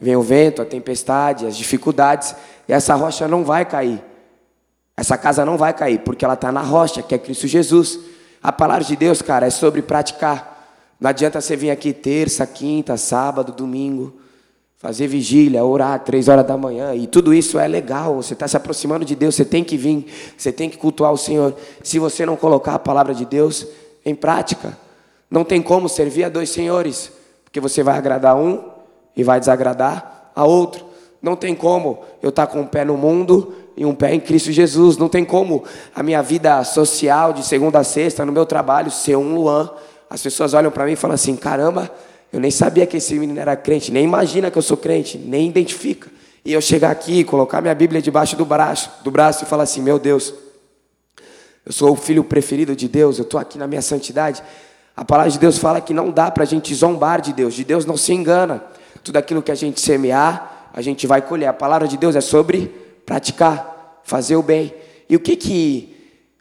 Vem 0.00 0.14
o 0.14 0.22
vento, 0.22 0.62
a 0.62 0.64
tempestade, 0.64 1.46
as 1.46 1.56
dificuldades, 1.56 2.34
e 2.68 2.72
essa 2.72 2.94
rocha 2.94 3.26
não 3.26 3.42
vai 3.42 3.64
cair. 3.64 4.02
Essa 4.96 5.16
casa 5.16 5.44
não 5.44 5.56
vai 5.56 5.72
cair, 5.72 6.00
porque 6.00 6.24
ela 6.24 6.34
está 6.34 6.52
na 6.52 6.60
rocha, 6.60 7.02
que 7.02 7.14
é 7.14 7.18
Cristo 7.18 7.46
Jesus. 7.46 7.98
A 8.42 8.52
palavra 8.52 8.84
de 8.84 8.96
Deus, 8.96 9.20
cara, 9.20 9.46
é 9.46 9.50
sobre 9.50 9.82
praticar. 9.82 10.56
Não 11.00 11.10
adianta 11.10 11.40
você 11.40 11.56
vir 11.56 11.70
aqui 11.70 11.92
terça, 11.92 12.46
quinta, 12.46 12.96
sábado, 12.96 13.52
domingo, 13.52 14.14
fazer 14.76 15.08
vigília, 15.08 15.64
orar 15.64 16.00
três 16.04 16.28
horas 16.28 16.46
da 16.46 16.56
manhã, 16.56 16.94
e 16.94 17.06
tudo 17.06 17.34
isso 17.34 17.58
é 17.58 17.66
legal. 17.66 18.14
Você 18.16 18.32
está 18.34 18.46
se 18.46 18.56
aproximando 18.56 19.04
de 19.04 19.16
Deus, 19.16 19.34
você 19.34 19.44
tem 19.44 19.64
que 19.64 19.76
vir, 19.76 20.06
você 20.36 20.52
tem 20.52 20.70
que 20.70 20.76
cultuar 20.76 21.12
o 21.12 21.16
Senhor. 21.16 21.54
Se 21.82 21.98
você 21.98 22.24
não 22.24 22.36
colocar 22.36 22.74
a 22.74 22.78
palavra 22.78 23.14
de 23.14 23.24
Deus 23.24 23.66
em 24.04 24.14
prática, 24.14 24.76
não 25.30 25.44
tem 25.44 25.60
como 25.60 25.88
servir 25.88 26.24
a 26.24 26.28
dois 26.28 26.50
senhores, 26.50 27.12
porque 27.44 27.60
você 27.60 27.82
vai 27.82 27.98
agradar 27.98 28.36
um 28.36 28.64
e 29.16 29.22
vai 29.24 29.40
desagradar 29.40 30.30
a 30.34 30.44
outro. 30.44 30.86
Não 31.20 31.34
tem 31.34 31.54
como 31.54 31.98
eu 32.22 32.28
estar 32.30 32.46
com 32.46 32.60
um 32.60 32.66
pé 32.66 32.84
no 32.84 32.96
mundo 32.96 33.52
e 33.78 33.86
um 33.86 33.94
pé 33.94 34.12
em 34.12 34.18
Cristo 34.18 34.50
Jesus. 34.50 34.96
Não 34.96 35.08
tem 35.08 35.24
como 35.24 35.62
a 35.94 36.02
minha 36.02 36.20
vida 36.20 36.62
social 36.64 37.32
de 37.32 37.46
segunda 37.46 37.78
a 37.78 37.84
sexta, 37.84 38.26
no 38.26 38.32
meu 38.32 38.44
trabalho, 38.44 38.90
ser 38.90 39.16
um 39.16 39.36
Luan. 39.36 39.70
As 40.10 40.20
pessoas 40.20 40.52
olham 40.52 40.70
para 40.70 40.84
mim 40.84 40.92
e 40.92 40.96
falam 40.96 41.14
assim: 41.14 41.36
caramba, 41.36 41.88
eu 42.32 42.40
nem 42.40 42.50
sabia 42.50 42.84
que 42.86 42.96
esse 42.96 43.14
menino 43.14 43.38
era 43.38 43.54
crente, 43.54 43.92
nem 43.92 44.02
imagina 44.02 44.50
que 44.50 44.58
eu 44.58 44.62
sou 44.62 44.76
crente, 44.76 45.16
nem 45.16 45.48
identifica. 45.48 46.10
E 46.44 46.52
eu 46.52 46.60
chegar 46.60 46.90
aqui, 46.90 47.22
colocar 47.22 47.60
minha 47.60 47.74
Bíblia 47.74 48.02
debaixo 48.02 48.34
do 48.34 48.44
braço, 48.44 48.90
do 49.04 49.12
braço 49.12 49.44
e 49.44 49.46
falar 49.46 49.62
assim: 49.62 49.80
meu 49.80 49.98
Deus, 49.98 50.34
eu 51.64 51.72
sou 51.72 51.92
o 51.92 51.96
filho 51.96 52.24
preferido 52.24 52.74
de 52.74 52.88
Deus, 52.88 53.18
eu 53.18 53.22
estou 53.22 53.38
aqui 53.38 53.56
na 53.58 53.68
minha 53.68 53.82
santidade. 53.82 54.42
A 54.96 55.04
palavra 55.04 55.30
de 55.30 55.38
Deus 55.38 55.56
fala 55.56 55.80
que 55.80 55.94
não 55.94 56.10
dá 56.10 56.28
para 56.32 56.42
a 56.42 56.46
gente 56.46 56.74
zombar 56.74 57.20
de 57.20 57.32
Deus, 57.32 57.54
de 57.54 57.62
Deus 57.62 57.86
não 57.86 57.96
se 57.96 58.12
engana. 58.12 58.64
Tudo 59.04 59.16
aquilo 59.16 59.40
que 59.40 59.52
a 59.52 59.54
gente 59.54 59.80
semear, 59.80 60.70
a 60.74 60.82
gente 60.82 61.06
vai 61.06 61.22
colher. 61.22 61.46
A 61.46 61.52
palavra 61.52 61.86
de 61.86 61.96
Deus 61.96 62.16
é 62.16 62.20
sobre 62.20 62.88
praticar, 63.08 63.77
fazer 64.08 64.36
o 64.36 64.42
bem. 64.42 64.74
E 65.08 65.14
o 65.14 65.20
que 65.20 65.36
que 65.36 65.94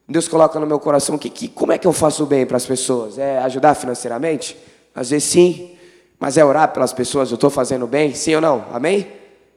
Deus 0.08 0.28
coloca 0.28 0.58
no 0.58 0.66
meu 0.66 0.80
coração? 0.80 1.16
O 1.16 1.20
que 1.20 1.30
que, 1.30 1.48
como 1.50 1.74
é 1.74 1.78
que 1.78 1.86
eu 1.86 1.92
faço 1.92 2.24
o 2.24 2.26
bem 2.26 2.46
para 2.46 2.56
as 2.56 2.66
pessoas? 2.66 3.20
É 3.20 3.40
ajudar 3.40 3.76
financeiramente? 3.76 4.58
Às 4.96 5.10
vezes 5.10 5.30
sim, 5.30 5.76
mas 6.18 6.38
é 6.38 6.46
orar 6.46 6.72
pelas 6.72 6.94
pessoas. 6.94 7.30
Eu 7.30 7.36
estou 7.36 7.50
fazendo 7.50 7.86
bem? 7.86 8.16
Sim 8.16 8.36
ou 8.36 8.42
não? 8.42 8.66
Amém? 8.72 9.06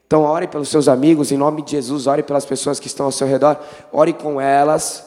Então 0.06 0.22
ore 0.22 0.48
pelos 0.48 0.68
seus 0.68 0.88
amigos, 0.88 1.30
em 1.30 1.36
nome 1.36 1.62
de 1.62 1.70
Jesus. 1.70 2.08
Ore 2.08 2.24
pelas 2.24 2.44
pessoas 2.44 2.80
que 2.80 2.88
estão 2.88 3.06
ao 3.06 3.12
seu 3.12 3.28
redor. 3.28 3.56
Ore 3.92 4.12
com 4.12 4.40
elas. 4.40 5.06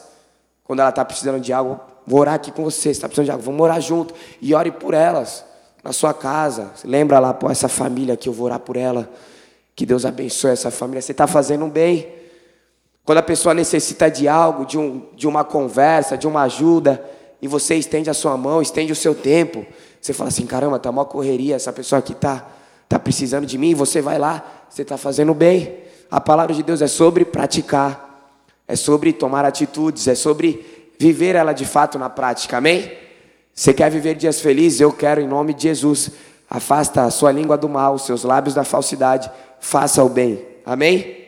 Quando 0.64 0.80
ela 0.80 0.88
está 0.88 1.04
precisando 1.04 1.38
de 1.38 1.52
algo, 1.52 1.78
vou 2.06 2.20
orar 2.20 2.34
aqui 2.34 2.50
com 2.50 2.64
você. 2.64 2.88
está 2.88 3.06
precisando 3.06 3.26
de 3.26 3.32
algo, 3.32 3.44
vamos 3.44 3.60
orar 3.60 3.82
junto. 3.82 4.14
E 4.40 4.54
ore 4.54 4.70
por 4.70 4.94
elas 4.94 5.44
na 5.82 5.92
sua 5.92 6.14
casa. 6.14 6.70
Lembra 6.82 7.18
lá, 7.18 7.34
pô, 7.34 7.50
essa 7.50 7.68
família 7.68 8.16
que 8.16 8.30
eu 8.30 8.32
vou 8.32 8.46
orar 8.46 8.60
por 8.60 8.78
ela. 8.78 9.10
Que 9.76 9.84
Deus 9.84 10.06
abençoe 10.06 10.52
essa 10.52 10.70
família. 10.70 11.02
Você 11.02 11.12
está 11.12 11.26
fazendo 11.26 11.66
bem. 11.66 12.23
Quando 13.04 13.18
a 13.18 13.22
pessoa 13.22 13.54
necessita 13.54 14.10
de 14.10 14.26
algo, 14.26 14.64
de, 14.64 14.78
um, 14.78 15.02
de 15.14 15.28
uma 15.28 15.44
conversa, 15.44 16.16
de 16.16 16.26
uma 16.26 16.42
ajuda, 16.42 17.04
e 17.40 17.46
você 17.46 17.74
estende 17.74 18.08
a 18.08 18.14
sua 18.14 18.36
mão, 18.36 18.62
estende 18.62 18.90
o 18.90 18.96
seu 18.96 19.14
tempo, 19.14 19.66
você 20.00 20.14
fala 20.14 20.28
assim: 20.28 20.46
caramba, 20.46 20.76
está 20.76 20.88
uma 20.88 21.04
correria, 21.04 21.56
essa 21.56 21.72
pessoa 21.72 21.98
aqui 21.98 22.12
está 22.12 22.46
tá 22.88 22.98
precisando 22.98 23.44
de 23.44 23.58
mim, 23.58 23.74
você 23.74 24.00
vai 24.00 24.18
lá, 24.18 24.42
você 24.70 24.82
está 24.82 24.96
fazendo 24.96 25.34
bem. 25.34 25.78
A 26.10 26.20
palavra 26.20 26.54
de 26.54 26.62
Deus 26.62 26.80
é 26.80 26.86
sobre 26.86 27.24
praticar, 27.24 28.40
é 28.66 28.74
sobre 28.74 29.12
tomar 29.12 29.44
atitudes, 29.44 30.08
é 30.08 30.14
sobre 30.14 30.94
viver 30.98 31.34
ela 31.34 31.52
de 31.52 31.66
fato 31.66 31.98
na 31.98 32.08
prática, 32.08 32.56
amém? 32.56 32.90
Você 33.52 33.74
quer 33.74 33.90
viver 33.90 34.14
dias 34.14 34.40
felizes? 34.40 34.80
Eu 34.80 34.92
quero, 34.92 35.20
em 35.20 35.28
nome 35.28 35.52
de 35.52 35.64
Jesus. 35.64 36.10
Afasta 36.48 37.02
a 37.02 37.10
sua 37.10 37.30
língua 37.30 37.56
do 37.56 37.68
mal, 37.68 37.98
seus 37.98 38.24
lábios 38.24 38.54
da 38.54 38.64
falsidade. 38.64 39.30
Faça 39.60 40.02
o 40.02 40.08
bem. 40.08 40.44
Amém? 40.64 41.23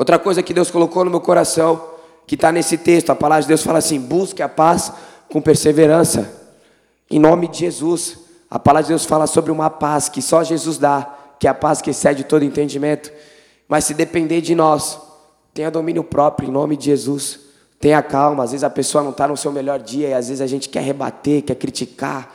Outra 0.00 0.18
coisa 0.18 0.42
que 0.42 0.54
Deus 0.54 0.70
colocou 0.70 1.04
no 1.04 1.10
meu 1.10 1.20
coração, 1.20 1.78
que 2.26 2.34
está 2.34 2.50
nesse 2.50 2.78
texto, 2.78 3.10
a 3.10 3.14
palavra 3.14 3.42
de 3.42 3.48
Deus 3.48 3.62
fala 3.62 3.80
assim: 3.80 4.00
busque 4.00 4.42
a 4.42 4.48
paz 4.48 4.90
com 5.30 5.42
perseverança. 5.42 6.26
Em 7.10 7.18
nome 7.18 7.46
de 7.48 7.58
Jesus. 7.58 8.16
A 8.50 8.58
palavra 8.58 8.84
de 8.84 8.88
Deus 8.88 9.04
fala 9.04 9.26
sobre 9.26 9.52
uma 9.52 9.68
paz 9.68 10.08
que 10.08 10.22
só 10.22 10.42
Jesus 10.42 10.78
dá, 10.78 11.06
que 11.38 11.46
é 11.46 11.50
a 11.50 11.54
paz 11.54 11.82
que 11.82 11.90
excede 11.90 12.24
todo 12.24 12.42
entendimento. 12.42 13.12
Mas 13.68 13.84
se 13.84 13.92
depender 13.92 14.40
de 14.40 14.54
nós, 14.54 14.98
tenha 15.52 15.70
domínio 15.70 16.02
próprio 16.02 16.48
em 16.48 16.50
nome 16.50 16.78
de 16.78 16.86
Jesus. 16.86 17.38
Tenha 17.78 18.02
calma, 18.02 18.44
às 18.44 18.52
vezes 18.52 18.64
a 18.64 18.70
pessoa 18.70 19.04
não 19.04 19.10
está 19.10 19.28
no 19.28 19.36
seu 19.36 19.52
melhor 19.52 19.80
dia 19.80 20.08
e 20.08 20.14
às 20.14 20.28
vezes 20.28 20.40
a 20.40 20.46
gente 20.46 20.70
quer 20.70 20.82
rebater, 20.82 21.42
quer 21.42 21.56
criticar, 21.56 22.34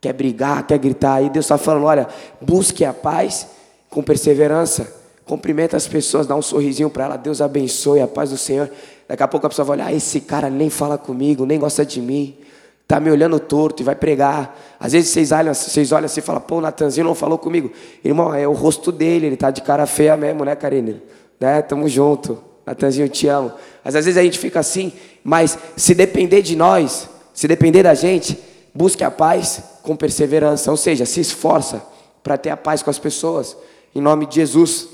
quer 0.00 0.14
brigar, 0.14 0.66
quer 0.66 0.78
gritar. 0.78 1.22
E 1.22 1.28
Deus 1.28 1.44
está 1.44 1.58
falando: 1.58 1.84
olha, 1.84 2.08
busque 2.40 2.86
a 2.86 2.94
paz 2.94 3.48
com 3.90 4.02
perseverança. 4.02 5.01
Cumprimenta 5.24 5.76
as 5.76 5.86
pessoas, 5.86 6.26
dá 6.26 6.34
um 6.34 6.42
sorrisinho 6.42 6.90
para 6.90 7.04
ela, 7.04 7.16
Deus 7.16 7.40
abençoe, 7.40 8.00
a 8.00 8.08
paz 8.08 8.30
do 8.30 8.36
Senhor. 8.36 8.70
Daqui 9.06 9.22
a 9.22 9.28
pouco 9.28 9.46
a 9.46 9.50
pessoa 9.50 9.64
vai 9.64 9.76
olhar: 9.76 9.86
ah, 9.86 9.92
esse 9.92 10.20
cara 10.20 10.50
nem 10.50 10.68
fala 10.68 10.98
comigo, 10.98 11.46
nem 11.46 11.58
gosta 11.58 11.84
de 11.84 12.00
mim, 12.00 12.36
está 12.82 12.98
me 12.98 13.10
olhando 13.10 13.38
torto 13.38 13.82
e 13.82 13.84
vai 13.84 13.94
pregar. 13.94 14.58
Às 14.80 14.92
vezes 14.92 15.10
vocês 15.10 15.32
olham, 15.32 15.54
vocês 15.54 15.92
olham 15.92 16.06
assim 16.06 16.20
e 16.20 16.22
falam: 16.22 16.40
pô, 16.40 16.56
o 16.56 16.60
Natanzinho 16.60 17.06
não 17.06 17.14
falou 17.14 17.38
comigo. 17.38 17.70
Irmão, 18.04 18.34
é 18.34 18.46
o 18.46 18.52
rosto 18.52 18.90
dele, 18.90 19.26
ele 19.26 19.34
está 19.34 19.50
de 19.50 19.62
cara 19.62 19.86
feia 19.86 20.16
mesmo, 20.16 20.44
né, 20.44 20.56
Karine? 20.56 21.00
Né? 21.38 21.62
Tamo 21.62 21.88
junto. 21.88 22.42
Natanzinho, 22.66 23.06
eu 23.06 23.08
te 23.08 23.26
amo. 23.28 23.52
Mas 23.84 23.94
às 23.96 24.04
vezes 24.04 24.18
a 24.18 24.22
gente 24.22 24.38
fica 24.38 24.60
assim, 24.60 24.92
mas 25.22 25.58
se 25.76 25.94
depender 25.94 26.42
de 26.42 26.54
nós, 26.56 27.08
se 27.32 27.48
depender 27.48 27.82
da 27.82 27.94
gente, 27.94 28.38
busque 28.74 29.02
a 29.02 29.10
paz 29.10 29.62
com 29.82 29.96
perseverança, 29.96 30.70
ou 30.70 30.76
seja, 30.76 31.04
se 31.04 31.20
esforça 31.20 31.82
para 32.22 32.38
ter 32.38 32.50
a 32.50 32.56
paz 32.56 32.82
com 32.82 32.90
as 32.90 32.98
pessoas, 32.98 33.56
em 33.94 34.00
nome 34.00 34.26
de 34.26 34.36
Jesus. 34.36 34.88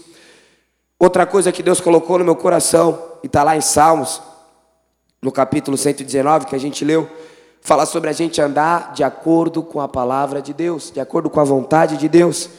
Outra 1.00 1.24
coisa 1.24 1.52
que 1.52 1.62
Deus 1.62 1.80
colocou 1.80 2.18
no 2.18 2.24
meu 2.24 2.34
coração, 2.34 2.98
e 3.22 3.28
está 3.28 3.44
lá 3.44 3.56
em 3.56 3.60
Salmos, 3.60 4.20
no 5.22 5.30
capítulo 5.30 5.76
119, 5.76 6.46
que 6.46 6.56
a 6.56 6.58
gente 6.58 6.84
leu, 6.84 7.08
fala 7.60 7.86
sobre 7.86 8.10
a 8.10 8.12
gente 8.12 8.40
andar 8.40 8.92
de 8.92 9.04
acordo 9.04 9.62
com 9.62 9.80
a 9.80 9.86
palavra 9.86 10.42
de 10.42 10.52
Deus, 10.52 10.90
de 10.90 10.98
acordo 10.98 11.30
com 11.30 11.38
a 11.38 11.44
vontade 11.44 11.96
de 11.96 12.08
Deus. 12.08 12.50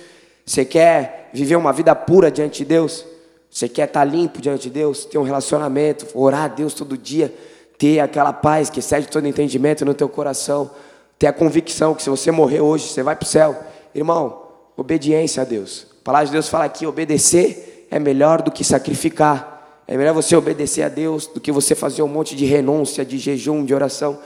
Você 0.45 0.63
quer 0.63 1.29
viver 1.33 1.57
uma 1.57 1.73
vida 1.73 1.93
pura 1.93 2.31
diante 2.31 2.59
de 2.59 2.65
Deus? 2.65 3.05
Você 3.51 3.67
quer 3.67 3.89
estar 3.89 4.05
limpo 4.05 4.39
diante 4.39 4.63
de 4.63 4.69
Deus, 4.69 5.03
ter 5.03 5.17
um 5.17 5.23
relacionamento, 5.23 6.07
orar 6.13 6.45
a 6.45 6.47
Deus 6.47 6.73
todo 6.73 6.97
dia, 6.97 7.33
ter 7.77 7.99
aquela 7.99 8.31
paz 8.31 8.69
que 8.69 8.79
excede 8.79 9.09
todo 9.09 9.27
entendimento 9.27 9.83
no 9.83 9.93
teu 9.93 10.07
coração, 10.07 10.71
ter 11.17 11.27
a 11.27 11.33
convicção 11.33 11.93
que 11.93 12.01
se 12.01 12.09
você 12.09 12.31
morrer 12.31 12.61
hoje, 12.61 12.87
você 12.87 13.03
vai 13.03 13.17
para 13.17 13.25
o 13.25 13.27
céu. 13.27 13.53
Irmão, 13.93 14.43
obediência 14.77 15.41
a 15.41 15.45
Deus. 15.45 15.87
A 15.99 16.03
palavra 16.05 16.27
de 16.27 16.31
Deus 16.31 16.47
fala 16.47 16.69
que 16.69 16.87
obedecer 16.87 17.68
é 17.89 17.99
melhor 17.99 18.41
do 18.41 18.51
que 18.51 18.63
sacrificar. 18.63 19.83
É 19.87 19.97
melhor 19.97 20.13
você 20.13 20.35
obedecer 20.35 20.83
a 20.83 20.89
Deus 20.89 21.25
do 21.25 21.39
que 21.39 21.51
você 21.51 21.73
fazer 21.73 22.03
um 22.03 22.07
monte 22.07 22.35
de 22.35 22.45
renúncia, 22.45 23.03
de 23.03 23.17
jejum, 23.17 23.65
de 23.65 23.73
oração. 23.73 24.19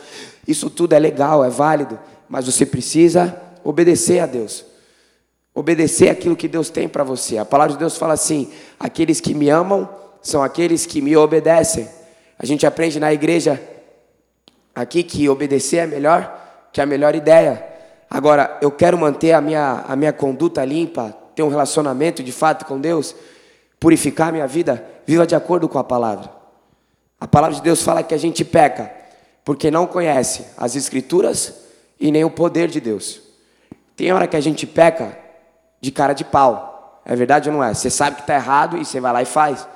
Isso 0.48 0.70
tudo 0.70 0.94
é 0.94 1.00
legal, 1.00 1.44
é 1.44 1.50
válido, 1.50 1.98
mas 2.28 2.46
você 2.46 2.66
precisa 2.66 3.42
obedecer 3.64 4.20
a 4.20 4.26
Deus. 4.26 4.66
Obedecer 5.56 6.10
aquilo 6.10 6.36
que 6.36 6.48
Deus 6.48 6.70
tem 6.70 6.90
para 6.90 7.04
você. 7.04 7.38
A 7.38 7.46
palavra 7.46 7.74
de 7.74 7.80
Deus 7.80 7.96
fala 7.96 8.14
assim: 8.14 8.52
aqueles 8.80 9.22
que 9.22 9.34
me 9.34 9.50
amam 9.50 9.88
são 10.22 10.44
aqueles 10.44 10.86
que 10.86 11.02
me 11.02 11.16
obedecem. 11.16 11.88
A 12.38 12.46
gente 12.46 12.66
aprende 12.66 13.00
na 13.00 13.14
igreja 13.14 13.62
aqui 14.74 15.04
que 15.04 15.30
obedecer 15.30 15.78
é 15.78 15.88
melhor 15.88 16.42
que 16.74 16.82
a 16.82 16.86
melhor 16.86 17.16
ideia. 17.16 17.64
Agora, 18.10 18.58
eu 18.62 18.72
quero 18.72 18.98
manter 18.98 19.32
a 19.32 19.40
minha, 19.40 19.86
a 19.88 19.96
minha 19.96 20.12
conduta 20.12 20.66
limpa, 20.66 21.16
ter 21.36 21.44
um 21.44 21.50
relacionamento 21.50 22.24
de 22.24 22.32
fato 22.32 22.66
com 22.66 22.80
Deus, 22.80 23.16
purificar 23.84 24.32
minha 24.32 24.48
vida, 24.48 24.82
viva 25.06 25.28
de 25.28 25.36
acordo 25.36 25.68
com 25.68 25.78
a 25.78 25.84
palavra. 25.84 26.32
A 27.20 27.28
palavra 27.28 27.58
de 27.58 27.62
Deus 27.62 27.84
fala 27.84 28.02
que 28.02 28.14
a 28.14 28.18
gente 28.18 28.46
peca 28.46 28.90
porque 29.44 29.70
não 29.70 29.86
conhece 29.86 30.46
as 30.56 30.78
Escrituras 30.78 31.54
e 32.00 32.10
nem 32.10 32.24
o 32.24 32.30
poder 32.30 32.70
de 32.70 32.80
Deus. 32.80 33.22
Tem 33.94 34.10
hora 34.14 34.26
que 34.26 34.38
a 34.38 34.40
gente 34.40 34.66
peca 34.66 35.20
de 35.82 35.92
cara 35.92 36.14
de 36.14 36.24
pau. 36.24 37.02
É 37.04 37.14
verdade 37.14 37.50
ou 37.50 37.56
não 37.56 37.62
é? 37.62 37.74
Você 37.74 37.90
sabe 37.90 38.16
que 38.16 38.22
está 38.22 38.36
errado 38.36 38.78
e 38.78 38.86
você 38.86 39.02
vai 39.02 39.12
lá 39.12 39.22
e 39.22 39.26
faz. 39.26 39.68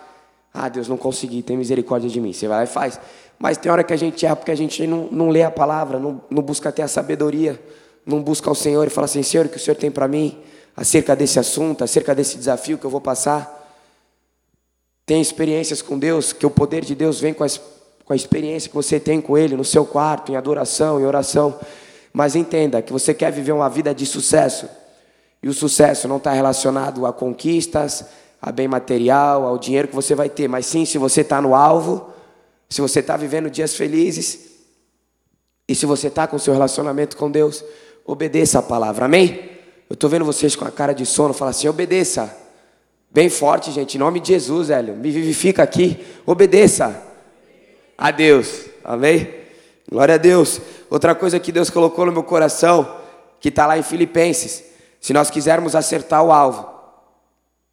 Ah, 0.54 0.70
Deus, 0.70 0.88
não 0.88 0.96
consegui, 0.96 1.41
tem 1.41 1.58
misericórdia 1.58 2.10
de 2.10 2.22
mim. 2.22 2.32
Você 2.32 2.48
vai 2.48 2.60
lá 2.60 2.63
e 2.63 2.67
faz. 2.67 2.98
Mas 3.38 3.58
tem 3.58 3.70
hora 3.70 3.84
que 3.84 3.91
a 3.91 3.98
gente 3.98 4.26
erra 4.26 4.38
porque 4.38 4.52
a 4.52 4.56
gente 4.56 4.88
não, 4.88 5.10
não 5.12 5.28
lê 5.28 5.43
a 5.43 5.52
palavra, 5.52 6.00
não, 6.00 6.22
não 6.30 6.41
busca 6.41 6.72
ter 6.72 6.82
a 6.82 6.88
sabedoria, 6.88 7.62
não 8.06 8.24
busca 8.24 8.50
o 8.50 8.56
Senhor 8.56 8.88
e 8.88 8.89
fala 8.89 9.04
assim: 9.04 9.22
Senhor, 9.22 9.48
o 9.48 9.50
que 9.50 9.58
o 9.58 9.60
Senhor 9.60 9.76
tem 9.76 9.91
para 9.91 10.08
mim 10.08 10.39
acerca 10.78 11.13
desse 11.13 11.38
assunto, 11.38 11.84
acerca 11.84 12.15
desse 12.15 12.38
desafio 12.38 12.78
que 12.78 12.86
eu 12.86 12.89
vou 12.89 13.02
passar? 13.02 13.57
Tem 15.08 15.20
experiências 15.20 15.82
com 15.82 15.98
Deus, 15.98 16.32
que 16.32 16.46
o 16.46 16.52
poder 16.52 16.86
de 16.86 16.93
Deus 16.93 17.20
vem 17.20 17.34
com, 17.34 17.43
as, 17.43 17.60
com 18.06 18.13
a 18.13 18.15
experiência 18.15 18.70
que 18.70 18.76
você 18.76 19.00
tem 19.00 19.20
com 19.20 19.36
Ele 19.36 19.56
no 19.56 19.65
seu 19.65 19.84
quarto, 19.84 20.32
em 20.32 20.36
adoração, 20.36 21.00
em 21.00 21.06
oração. 21.06 21.60
Mas 22.13 22.36
entenda 22.36 22.80
que 22.84 22.93
você 22.93 23.12
quer 23.12 23.32
viver 23.32 23.54
uma 23.54 23.70
vida 23.70 23.96
de 23.96 24.06
sucesso. 24.06 24.70
E 25.41 25.50
o 25.50 25.54
sucesso 25.54 26.08
não 26.08 26.17
está 26.17 26.32
relacionado 26.32 27.08
a 27.08 27.12
conquistas, 27.12 28.06
a 28.39 28.52
bem 28.52 28.67
material, 28.67 29.46
ao 29.46 29.58
dinheiro 29.58 29.88
que 29.88 29.96
você 29.96 30.13
vai 30.13 30.30
ter, 30.30 30.48
mas 30.48 30.67
sim 30.67 30.86
se 30.86 31.00
você 31.00 31.22
está 31.22 31.41
no 31.41 31.56
alvo 31.56 32.13
se 32.70 32.82
você 32.82 33.00
está 33.00 33.15
vivendo 33.15 33.50
dias 33.50 33.76
felizes 33.76 34.48
e 35.67 35.74
se 35.74 35.86
você 35.86 36.08
está 36.08 36.28
com 36.28 36.38
seu 36.38 36.54
relacionamento 36.54 37.15
com 37.15 37.32
Deus, 37.32 37.63
obedeça 38.06 38.60
a 38.60 38.62
palavra, 38.62 39.06
amém? 39.06 39.58
Eu 39.89 39.93
estou 39.93 40.10
vendo 40.10 40.26
vocês 40.26 40.56
com 40.56 40.65
a 40.65 40.72
cara 40.72 40.93
de 40.93 41.06
sono, 41.06 41.34
fala 41.34 41.52
assim: 41.52 41.67
obedeça. 41.67 42.47
Bem 43.10 43.30
forte, 43.30 43.72
gente, 43.72 43.96
em 43.96 44.00
nome 44.00 44.20
de 44.20 44.28
Jesus, 44.30 44.70
Hélio, 44.70 44.96
me 44.96 45.10
vivifica 45.10 45.63
aqui, 45.63 46.06
obedeça 46.26 47.02
a 47.98 48.12
Deus, 48.12 48.65
amém? 48.84 49.34
Glória 49.89 50.15
a 50.15 50.17
Deus. 50.17 50.62
Outra 50.89 51.15
coisa 51.15 51.39
que 51.39 51.52
Deus 51.52 51.70
colocou 51.70 52.06
no 52.06 52.12
meu 52.12 52.24
coração, 52.24 52.98
que 53.39 53.50
está 53.50 53.65
lá 53.65 53.78
em 53.78 53.84
Filipenses, 53.84 54.63
se 55.00 55.13
nós 55.13 55.30
quisermos 55.30 55.76
acertar 55.76 56.24
o 56.24 56.32
alvo 56.32 56.67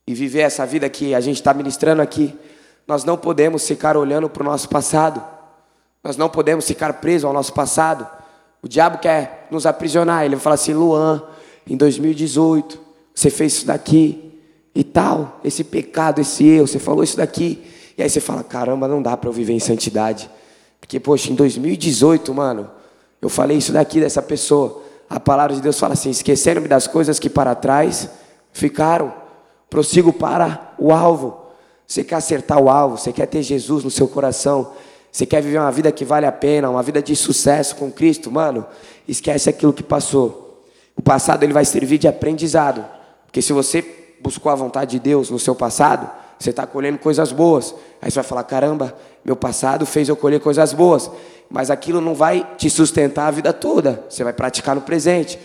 e 0.07 0.15
viver 0.15 0.41
essa 0.41 0.65
vida 0.65 0.89
que 0.89 1.15
a 1.15 1.21
gente 1.21 1.37
está 1.37 1.53
ministrando 1.53 2.01
aqui, 2.01 2.35
nós 2.87 3.05
não 3.05 3.17
podemos 3.17 3.67
ficar 3.67 3.97
olhando 3.97 4.29
para 4.29 4.43
o 4.43 4.47
nosso 4.47 4.69
passado. 4.69 5.23
Nós 6.03 6.17
não 6.17 6.29
podemos 6.29 6.67
ficar 6.67 6.93
presos 6.95 7.25
ao 7.25 7.33
nosso 7.33 7.53
passado. 7.53 8.07
O 8.63 8.69
diabo 8.69 8.99
quer 8.99 9.49
nos 9.51 9.67
aprisionar. 9.67 10.25
Ele 10.25 10.37
fala 10.37 10.55
assim: 10.55 10.75
Luan, 10.75 11.23
em 11.67 11.77
2018, 11.77 12.79
você 13.15 13.31
fez 13.31 13.55
isso 13.55 13.67
daqui 13.67 14.24
e 14.75 14.83
tal, 14.83 15.41
esse 15.45 15.63
pecado, 15.63 16.21
esse 16.21 16.45
erro, 16.45 16.67
você 16.67 16.79
falou 16.79 17.05
isso 17.05 17.17
daqui. 17.17 17.63
E 17.97 18.03
aí 18.03 18.11
você 18.11 18.21
fala: 18.21 18.43
caramba, 18.43 18.89
não 18.89 19.01
dá 19.01 19.17
para 19.17 19.29
eu 19.29 19.33
viver 19.33 19.53
em 19.53 19.61
santidade. 19.61 20.29
Porque, 20.81 20.99
poxa, 20.99 21.31
em 21.31 21.35
2018, 21.35 22.35
mano, 22.35 22.71
eu 23.23 23.29
falei 23.29 23.57
isso 23.57 23.73
daqui 23.73 24.01
dessa 24.01 24.21
pessoa. 24.21 24.83
A 25.09 25.21
palavra 25.21 25.55
de 25.55 25.63
Deus 25.63 25.79
fala 25.79 25.93
assim: 25.93 26.11
esqueceram-me 26.11 26.67
das 26.67 26.87
coisas 26.87 27.19
que 27.19 27.31
para 27.31 27.55
trás 27.55 28.09
ficaram, 28.53 29.13
prossigo 29.71 30.13
para 30.13 30.75
o 30.79 30.93
alvo. 30.93 31.43
Você 31.87 32.03
quer 32.03 32.17
acertar 32.17 32.59
o 32.61 32.69
alvo, 32.69 32.99
você 32.99 33.13
quer 33.13 33.27
ter 33.27 33.43
Jesus 33.43 33.85
no 33.85 33.91
seu 33.91 34.09
coração, 34.09 34.73
você 35.13 35.25
quer 35.25 35.43
viver 35.43 35.59
uma 35.59 35.71
vida 35.71 35.93
que 35.93 36.05
vale 36.05 36.27
a 36.27 36.33
pena, 36.33 36.69
uma 36.69 36.83
vida 36.83 37.01
de 37.01 37.15
sucesso 37.15 37.77
com 37.77 37.93
Cristo, 37.93 38.31
mano, 38.31 38.67
esquece 39.07 39.49
aquilo 39.49 39.73
que 39.73 39.83
passou. 39.83 40.65
O 40.97 41.03
passado 41.03 41.45
ele 41.45 41.53
vai 41.53 41.65
servir 41.65 41.99
de 41.99 42.09
aprendizado, 42.09 42.85
porque 43.27 43.43
se 43.43 43.53
você 43.53 44.04
buscou 44.25 44.51
a 44.51 44.55
vontade 44.55 44.93
de 44.93 44.99
Deus 44.99 45.29
no 45.29 45.39
seu 45.39 45.55
passado, 45.55 46.11
você 46.39 46.49
está 46.49 46.67
colhendo 46.67 46.99
coisas 46.99 47.31
boas. 47.31 47.75
Aí 48.01 48.11
você 48.11 48.17
vai 48.17 48.25
falar: 48.25 48.45
caramba, 48.45 48.97
meu 49.23 49.37
passado 49.37 49.85
fez 49.85 50.09
eu 50.09 50.17
colher 50.17 50.41
coisas 50.41 50.73
boas, 50.73 51.11
mas 51.51 51.71
aquilo 51.71 52.01
não 52.01 52.15
vai 52.15 52.47
te 52.57 52.71
sustentar 52.71 53.27
a 53.27 53.31
vida 53.31 53.53
toda, 53.53 54.03
você 54.09 54.25
vai 54.25 54.33
praticar 54.33 54.75
no 54.75 54.81
presente. 54.81 55.39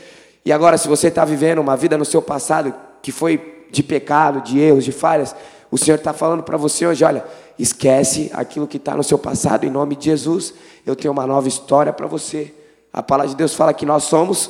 E 0.45 0.51
agora, 0.53 0.77
se 0.77 0.87
você 0.87 1.09
está 1.09 1.25
vivendo 1.25 1.59
uma 1.59 1.75
vida 1.75 1.97
no 1.97 2.05
seu 2.05 2.21
passado 2.21 2.73
que 3.01 3.11
foi 3.11 3.65
de 3.69 3.83
pecado, 3.83 4.41
de 4.41 4.57
erros, 4.59 4.85
de 4.85 4.93
falhas, 4.93 5.35
o 5.69 5.77
Senhor 5.77 5.97
está 5.97 6.13
falando 6.13 6.41
para 6.41 6.55
você 6.57 6.87
hoje: 6.87 7.03
olha, 7.03 7.25
esquece 7.59 8.31
aquilo 8.33 8.65
que 8.65 8.77
está 8.77 8.95
no 8.95 9.03
seu 9.03 9.19
passado, 9.19 9.65
em 9.65 9.69
nome 9.69 9.97
de 9.97 10.05
Jesus. 10.05 10.53
Eu 10.85 10.95
tenho 10.95 11.11
uma 11.11 11.27
nova 11.27 11.49
história 11.49 11.91
para 11.91 12.07
você. 12.07 12.53
A 12.93 13.03
palavra 13.03 13.29
de 13.29 13.35
Deus 13.35 13.53
fala 13.53 13.73
que 13.73 13.85
nós 13.85 14.03
somos 14.03 14.49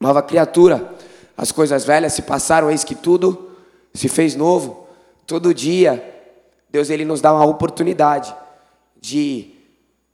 nova 0.00 0.22
criatura. 0.22 0.94
As 1.36 1.50
coisas 1.52 1.84
velhas 1.84 2.12
se 2.12 2.22
passaram, 2.22 2.70
eis 2.70 2.84
que 2.84 2.94
tudo 2.94 3.50
se 3.92 4.08
fez 4.08 4.34
novo. 4.34 4.86
Todo 5.26 5.54
dia, 5.54 6.02
Deus 6.70 6.90
ele 6.90 7.04
nos 7.04 7.20
dá 7.20 7.32
uma 7.32 7.44
oportunidade 7.44 8.34
de, 9.00 9.50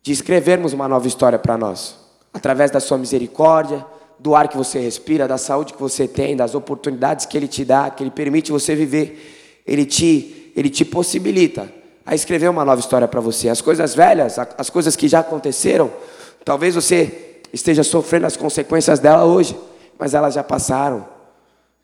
de 0.03 0.13
escrevermos 0.13 0.73
uma 0.73 0.89
nova 0.89 1.07
história 1.07 1.39
para 1.39 1.59
nós, 1.59 1.97
através 2.33 2.71
da 2.71 2.81
Sua 2.81 2.99
misericórdia, 2.99 3.85
do 4.19 4.35
ar 4.35 4.49
que 4.49 4.57
você 4.57 4.79
respira, 4.79 5.27
da 5.27 5.39
saúde 5.39 5.73
que 5.73 5.81
você 5.81 6.07
tem, 6.07 6.37
das 6.37 6.55
oportunidades 6.55 7.27
que 7.27 7.37
Ele 7.37 7.49
te 7.49 7.65
dá, 7.65 7.91
que 7.91 8.03
Ele 8.03 8.11
permite 8.11 8.53
você 8.53 8.75
viver 8.75 9.39
ele 9.71 9.85
te, 9.85 10.53
ele 10.57 10.69
te 10.69 10.85
possibilita 10.85 11.73
a 12.05 12.13
escrever 12.13 12.49
uma 12.49 12.65
nova 12.65 12.81
história 12.81 13.07
para 13.07 13.21
você. 13.21 13.49
As 13.49 13.61
coisas 13.61 13.95
velhas, 13.95 14.37
as 14.59 14.69
coisas 14.69 14.97
que 14.97 15.07
já 15.07 15.21
aconteceram, 15.21 15.91
talvez 16.45 16.75
você 16.75 17.39
esteja 17.53 17.85
sofrendo 17.85 18.27
as 18.27 18.37
consequências 18.37 18.99
dela 18.99 19.25
hoje, 19.25 19.57
mas 20.01 20.15
elas 20.15 20.33
já 20.33 20.43
passaram. 20.43 21.07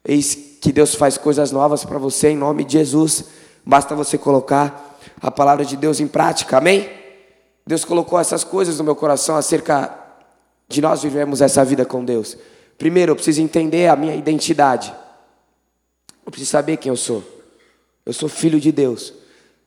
Eis 0.03 0.35
que 0.61 0.73
Deus 0.73 0.95
faz 0.95 1.19
coisas 1.19 1.53
novas 1.53 1.85
para 1.85 1.99
você 1.99 2.31
em 2.31 2.37
nome 2.37 2.65
de 2.65 2.73
Jesus. 2.73 3.27
Basta 3.65 3.95
você 3.95 4.17
colocar 4.17 4.99
a 5.21 5.31
palavra 5.31 5.65
de 5.65 5.77
Deus 5.77 6.01
em 6.01 6.09
prática, 6.09 6.57
amém? 6.57 6.89
Deus 7.67 7.85
colocou 7.85 8.19
essas 8.19 8.43
coisas 8.43 8.79
no 8.79 8.85
meu 8.85 8.97
coração 8.97 9.37
acerca 9.37 9.95
de 10.67 10.81
nós 10.81 11.03
vivemos 11.03 11.43
essa 11.43 11.63
vida 11.63 11.85
com 11.85 12.03
Deus. 12.03 12.39
Primeiro, 12.79 13.13
eu 13.13 13.17
preciso 13.17 13.43
entender 13.43 13.89
a 13.89 13.97
minha 13.97 14.15
identidade. 14.15 14.95
Eu 16.25 16.31
preciso 16.31 16.51
saber 16.51 16.79
quem 16.79 16.91
eu 16.91 16.97
sou. 16.97 17.23
Eu 18.05 18.13
sou 18.13 18.29
filho 18.29 18.59
de 18.59 18.73
Deus. 18.73 19.13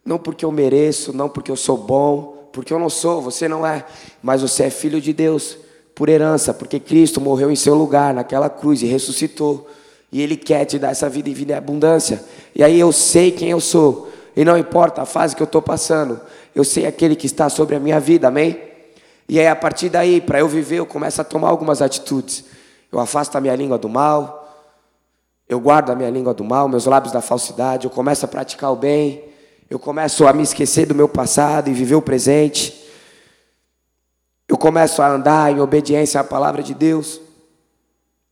Não 0.04 0.18
porque 0.18 0.44
eu 0.44 0.52
mereço, 0.52 1.14
não 1.14 1.30
porque 1.30 1.52
eu 1.52 1.56
sou 1.56 1.78
bom, 1.78 2.50
porque 2.52 2.74
eu 2.74 2.80
não 2.80 2.90
sou, 2.90 3.22
você 3.22 3.48
não 3.48 3.66
é, 3.66 3.86
mas 4.24 4.42
você 4.42 4.64
é 4.64 4.70
filho 4.70 5.00
de 5.00 5.14
Deus 5.14 5.58
por 6.00 6.08
herança, 6.08 6.54
porque 6.54 6.80
Cristo 6.80 7.20
morreu 7.20 7.52
em 7.52 7.58
seu 7.58 7.76
lugar 7.76 8.14
naquela 8.14 8.50
cruz 8.50 8.82
e 8.82 8.86
ressuscitou. 8.86 9.70
E 10.10 10.22
Ele 10.22 10.38
quer 10.38 10.64
te 10.64 10.80
dar 10.80 10.92
essa 10.92 11.10
vida 11.10 11.30
em 11.30 11.34
vida 11.34 11.52
em 11.52 11.58
abundância. 11.58 12.24
E 12.56 12.64
aí 12.64 12.80
eu 12.80 12.90
sei 12.94 13.34
quem 13.34 13.50
eu 13.50 13.60
sou. 13.60 14.10
E 14.34 14.46
não 14.46 14.58
importa 14.58 15.02
a 15.02 15.06
fase 15.06 15.36
que 15.36 15.42
eu 15.42 15.46
estou 15.46 15.62
passando, 15.62 16.22
eu 16.56 16.64
sei 16.64 16.86
aquele 16.86 17.18
que 17.18 17.26
está 17.26 17.50
sobre 17.50 17.76
a 17.76 17.82
minha 17.82 18.00
vida, 18.00 18.30
amém? 18.30 18.58
E 19.28 19.42
aí 19.42 19.48
a 19.48 19.56
partir 19.58 19.90
daí, 19.90 20.22
para 20.22 20.40
eu 20.40 20.48
viver, 20.48 20.78
eu 20.78 20.86
começo 20.86 21.20
a 21.20 21.24
tomar 21.26 21.50
algumas 21.50 21.82
atitudes. 21.82 22.46
Eu 22.90 22.98
afasto 22.98 23.36
a 23.38 23.42
minha 23.42 23.56
língua 23.58 23.78
do 23.78 23.90
mal, 23.90 24.58
eu 25.50 25.60
guardo 25.60 25.90
a 25.90 25.96
minha 25.96 26.10
língua 26.10 26.34
do 26.34 26.46
mal, 26.46 26.70
meus 26.70 26.86
lábios 26.86 27.12
da 27.12 27.20
falsidade, 27.20 27.84
eu 27.84 27.92
começo 27.92 28.24
a 28.24 28.28
praticar 28.30 28.72
o 28.72 28.76
bem, 28.78 29.22
eu 29.70 29.78
começo 29.78 30.26
a 30.26 30.32
me 30.32 30.44
esquecer 30.44 30.86
do 30.86 30.96
meu 30.96 31.10
passado 31.10 31.70
e 31.70 31.74
viver 31.74 31.96
o 31.96 32.02
presente. 32.02 32.79
Eu 34.50 34.58
começo 34.58 35.00
a 35.04 35.08
andar 35.08 35.52
em 35.52 35.62
obediência 35.62 36.20
à 36.20 36.24
palavra 36.24 36.64
de 36.64 36.74
Deus. 36.74 37.22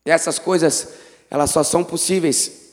E 0.03 0.09
essas 0.09 0.39
coisas, 0.39 0.89
elas 1.29 1.51
só 1.51 1.63
são 1.63 1.83
possíveis 1.83 2.65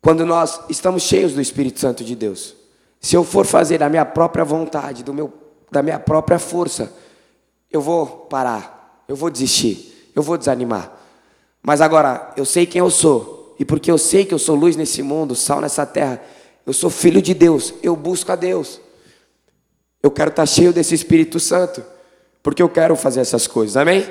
quando 0.00 0.24
nós 0.24 0.58
estamos 0.70 1.02
cheios 1.02 1.34
do 1.34 1.40
Espírito 1.40 1.78
Santo 1.78 2.02
de 2.02 2.16
Deus. 2.16 2.56
Se 2.98 3.14
eu 3.14 3.24
for 3.24 3.44
fazer 3.44 3.76
da 3.76 3.90
minha 3.90 4.06
própria 4.06 4.42
vontade, 4.42 5.04
do 5.04 5.12
meu, 5.12 5.30
da 5.70 5.82
minha 5.82 5.98
própria 5.98 6.38
força, 6.38 6.90
eu 7.70 7.82
vou 7.82 8.06
parar, 8.06 9.04
eu 9.06 9.14
vou 9.14 9.28
desistir, 9.28 10.10
eu 10.14 10.22
vou 10.22 10.38
desanimar. 10.38 10.90
Mas 11.62 11.82
agora, 11.82 12.32
eu 12.36 12.44
sei 12.46 12.64
quem 12.64 12.78
eu 12.78 12.90
sou, 12.90 13.54
e 13.58 13.64
porque 13.66 13.90
eu 13.90 13.98
sei 13.98 14.24
que 14.24 14.32
eu 14.32 14.38
sou 14.38 14.56
luz 14.56 14.76
nesse 14.76 15.02
mundo, 15.02 15.34
sal 15.34 15.60
nessa 15.60 15.84
terra, 15.84 16.22
eu 16.64 16.72
sou 16.72 16.88
filho 16.88 17.20
de 17.20 17.34
Deus, 17.34 17.74
eu 17.82 17.94
busco 17.94 18.32
a 18.32 18.36
Deus. 18.36 18.80
Eu 20.02 20.10
quero 20.10 20.30
estar 20.30 20.46
cheio 20.46 20.72
desse 20.72 20.94
Espírito 20.94 21.38
Santo, 21.38 21.84
porque 22.42 22.62
eu 22.62 22.68
quero 22.68 22.96
fazer 22.96 23.20
essas 23.20 23.46
coisas, 23.46 23.76
amém? 23.76 24.06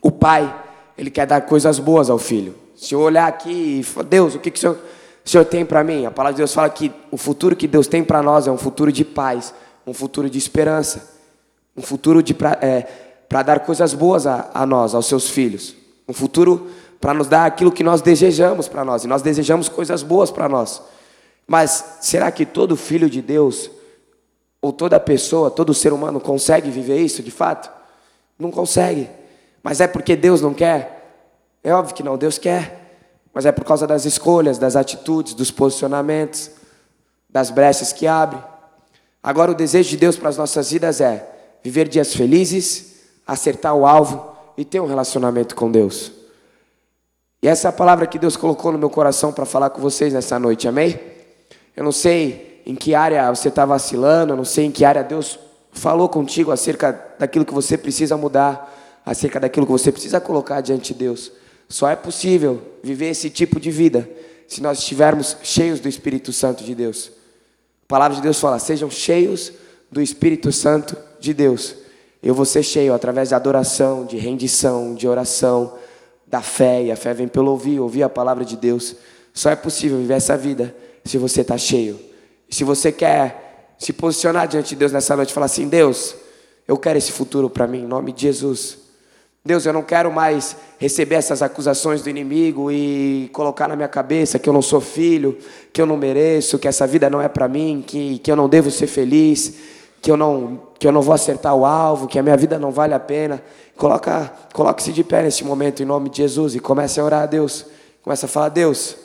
O 0.00 0.10
Pai, 0.10 0.54
Ele 0.96 1.10
quer 1.10 1.26
dar 1.26 1.42
coisas 1.42 1.78
boas 1.78 2.08
ao 2.08 2.18
Filho. 2.18 2.54
Se 2.76 2.94
eu 2.94 3.00
olhar 3.00 3.26
aqui 3.26 3.80
e 3.80 3.82
falar, 3.82 4.06
Deus, 4.06 4.34
o 4.34 4.38
que, 4.38 4.50
que 4.50 4.58
o 4.58 4.60
Senhor, 4.60 4.78
o 5.24 5.28
Senhor 5.28 5.44
tem 5.44 5.64
para 5.64 5.84
mim? 5.84 6.06
A 6.06 6.10
palavra 6.10 6.34
de 6.34 6.38
Deus 6.38 6.52
fala 6.52 6.68
que 6.68 6.92
o 7.10 7.16
futuro 7.16 7.54
que 7.54 7.68
Deus 7.68 7.86
tem 7.86 8.02
para 8.02 8.22
nós 8.22 8.46
é 8.46 8.50
um 8.50 8.56
futuro 8.56 8.90
de 8.90 9.04
paz, 9.04 9.54
um 9.86 9.94
futuro 9.94 10.28
de 10.28 10.38
esperança, 10.38 11.14
um 11.76 11.82
futuro 11.82 12.22
para 12.34 12.58
é, 12.62 12.86
dar 13.28 13.60
coisas 13.60 13.94
boas 13.94 14.26
a, 14.26 14.50
a 14.54 14.66
nós, 14.66 14.94
aos 14.94 15.06
seus 15.06 15.28
filhos. 15.28 15.74
Um 16.08 16.12
futuro 16.12 16.68
para 17.00 17.12
nos 17.12 17.26
dar 17.26 17.44
aquilo 17.44 17.70
que 17.70 17.84
nós 17.84 18.00
desejamos 18.00 18.68
para 18.68 18.84
nós. 18.84 19.04
E 19.04 19.06
nós 19.06 19.22
desejamos 19.22 19.68
coisas 19.68 20.02
boas 20.02 20.30
para 20.30 20.48
nós. 20.48 20.80
Mas 21.46 21.98
será 22.00 22.30
que 22.30 22.46
todo 22.46 22.76
filho 22.76 23.10
de 23.10 23.20
Deus, 23.20 23.70
ou 24.64 24.72
toda 24.72 24.98
pessoa, 24.98 25.50
todo 25.50 25.74
ser 25.74 25.92
humano 25.92 26.18
consegue 26.18 26.70
viver 26.70 26.98
isso 26.98 27.22
de 27.22 27.30
fato? 27.30 27.70
Não 28.38 28.50
consegue. 28.50 29.10
Mas 29.62 29.78
é 29.78 29.86
porque 29.86 30.16
Deus 30.16 30.40
não 30.40 30.54
quer? 30.54 31.18
É 31.62 31.74
óbvio 31.74 31.94
que 31.94 32.02
não, 32.02 32.16
Deus 32.16 32.38
quer. 32.38 32.96
Mas 33.34 33.44
é 33.44 33.52
por 33.52 33.62
causa 33.62 33.86
das 33.86 34.06
escolhas, 34.06 34.56
das 34.56 34.74
atitudes, 34.74 35.34
dos 35.34 35.50
posicionamentos, 35.50 36.50
das 37.28 37.50
brechas 37.50 37.92
que 37.92 38.06
abre. 38.06 38.38
Agora, 39.22 39.50
o 39.50 39.54
desejo 39.54 39.90
de 39.90 39.98
Deus 39.98 40.16
para 40.16 40.30
as 40.30 40.38
nossas 40.38 40.70
vidas 40.70 40.98
é 40.98 41.28
viver 41.62 41.86
dias 41.86 42.14
felizes, 42.14 43.02
acertar 43.26 43.74
o 43.74 43.84
alvo 43.84 44.34
e 44.56 44.64
ter 44.64 44.80
um 44.80 44.86
relacionamento 44.86 45.54
com 45.54 45.70
Deus. 45.70 46.10
E 47.42 47.48
essa 47.48 47.68
é 47.68 47.70
a 47.70 47.72
palavra 47.72 48.06
que 48.06 48.18
Deus 48.18 48.34
colocou 48.34 48.72
no 48.72 48.78
meu 48.78 48.88
coração 48.88 49.30
para 49.30 49.44
falar 49.44 49.68
com 49.68 49.82
vocês 49.82 50.14
nessa 50.14 50.38
noite, 50.38 50.66
amém? 50.66 50.98
Eu 51.76 51.84
não 51.84 51.92
sei 51.92 52.53
em 52.66 52.74
que 52.74 52.94
área 52.94 53.32
você 53.32 53.48
está 53.48 53.64
vacilando, 53.64 54.36
não 54.36 54.44
sei 54.44 54.66
em 54.66 54.70
que 54.70 54.84
área 54.84 55.02
Deus 55.02 55.38
falou 55.72 56.08
contigo 56.08 56.50
acerca 56.50 57.14
daquilo 57.18 57.44
que 57.44 57.52
você 57.52 57.76
precisa 57.76 58.16
mudar, 58.16 59.02
acerca 59.04 59.38
daquilo 59.38 59.66
que 59.66 59.72
você 59.72 59.92
precisa 59.92 60.20
colocar 60.20 60.60
diante 60.60 60.92
de 60.92 61.00
Deus. 61.00 61.32
Só 61.68 61.88
é 61.90 61.96
possível 61.96 62.62
viver 62.82 63.06
esse 63.06 63.28
tipo 63.28 63.58
de 63.60 63.70
vida 63.70 64.08
se 64.46 64.62
nós 64.62 64.78
estivermos 64.78 65.36
cheios 65.42 65.80
do 65.80 65.88
Espírito 65.88 66.32
Santo 66.32 66.62
de 66.64 66.74
Deus. 66.74 67.10
A 67.84 67.88
palavra 67.88 68.16
de 68.16 68.22
Deus 68.22 68.38
fala: 68.38 68.58
sejam 68.58 68.90
cheios 68.90 69.52
do 69.90 70.00
Espírito 70.00 70.52
Santo 70.52 70.96
de 71.20 71.34
Deus. 71.34 71.74
Eu 72.22 72.34
vou 72.34 72.46
ser 72.46 72.62
cheio 72.62 72.94
através 72.94 73.28
de 73.28 73.34
adoração, 73.34 74.06
de 74.06 74.16
rendição, 74.16 74.94
de 74.94 75.06
oração, 75.06 75.74
da 76.26 76.40
fé, 76.40 76.84
e 76.84 76.90
a 76.90 76.96
fé 76.96 77.12
vem 77.12 77.28
pelo 77.28 77.50
ouvir, 77.50 77.78
ouvir 77.80 78.02
a 78.02 78.08
palavra 78.08 78.44
de 78.44 78.56
Deus. 78.56 78.96
Só 79.32 79.50
é 79.50 79.56
possível 79.56 79.98
viver 79.98 80.14
essa 80.14 80.36
vida 80.36 80.74
se 81.04 81.18
você 81.18 81.42
está 81.42 81.58
cheio. 81.58 82.13
Se 82.54 82.62
você 82.62 82.92
quer 82.92 83.74
se 83.76 83.92
posicionar 83.92 84.46
diante 84.46 84.68
de 84.68 84.76
Deus 84.76 84.92
nessa 84.92 85.16
noite 85.16 85.30
e 85.30 85.32
falar 85.32 85.46
assim: 85.46 85.66
Deus, 85.66 86.14
eu 86.68 86.76
quero 86.76 86.96
esse 86.96 87.10
futuro 87.10 87.50
para 87.50 87.66
mim, 87.66 87.80
em 87.80 87.86
nome 87.86 88.12
de 88.12 88.22
Jesus. 88.22 88.78
Deus, 89.44 89.66
eu 89.66 89.72
não 89.72 89.82
quero 89.82 90.12
mais 90.12 90.56
receber 90.78 91.16
essas 91.16 91.42
acusações 91.42 92.00
do 92.00 92.08
inimigo 92.08 92.70
e 92.70 93.28
colocar 93.32 93.66
na 93.66 93.74
minha 93.74 93.88
cabeça 93.88 94.38
que 94.38 94.48
eu 94.48 94.52
não 94.52 94.62
sou 94.62 94.80
filho, 94.80 95.36
que 95.72 95.82
eu 95.82 95.84
não 95.84 95.96
mereço, 95.96 96.56
que 96.56 96.68
essa 96.68 96.86
vida 96.86 97.10
não 97.10 97.20
é 97.20 97.26
para 97.26 97.48
mim, 97.48 97.82
que, 97.84 98.20
que 98.20 98.30
eu 98.30 98.36
não 98.36 98.48
devo 98.48 98.70
ser 98.70 98.86
feliz, 98.86 99.56
que 100.00 100.08
eu 100.08 100.16
não 100.16 100.62
que 100.78 100.86
eu 100.86 100.92
não 100.92 101.02
vou 101.02 101.12
acertar 101.12 101.56
o 101.56 101.66
alvo, 101.66 102.06
que 102.06 102.20
a 102.20 102.22
minha 102.22 102.36
vida 102.36 102.56
não 102.56 102.70
vale 102.70 102.94
a 102.94 103.00
pena. 103.00 103.42
Coloca, 103.76 104.32
coloque-se 104.52 104.92
de 104.92 105.02
pé 105.02 105.24
nesse 105.24 105.42
momento 105.42 105.82
em 105.82 105.86
nome 105.86 106.08
de 106.08 106.18
Jesus 106.18 106.54
e 106.54 106.60
comece 106.60 107.00
a 107.00 107.04
orar 107.04 107.22
a 107.24 107.26
Deus. 107.26 107.66
Comece 108.00 108.26
a 108.26 108.28
falar, 108.28 108.50
Deus, 108.50 108.96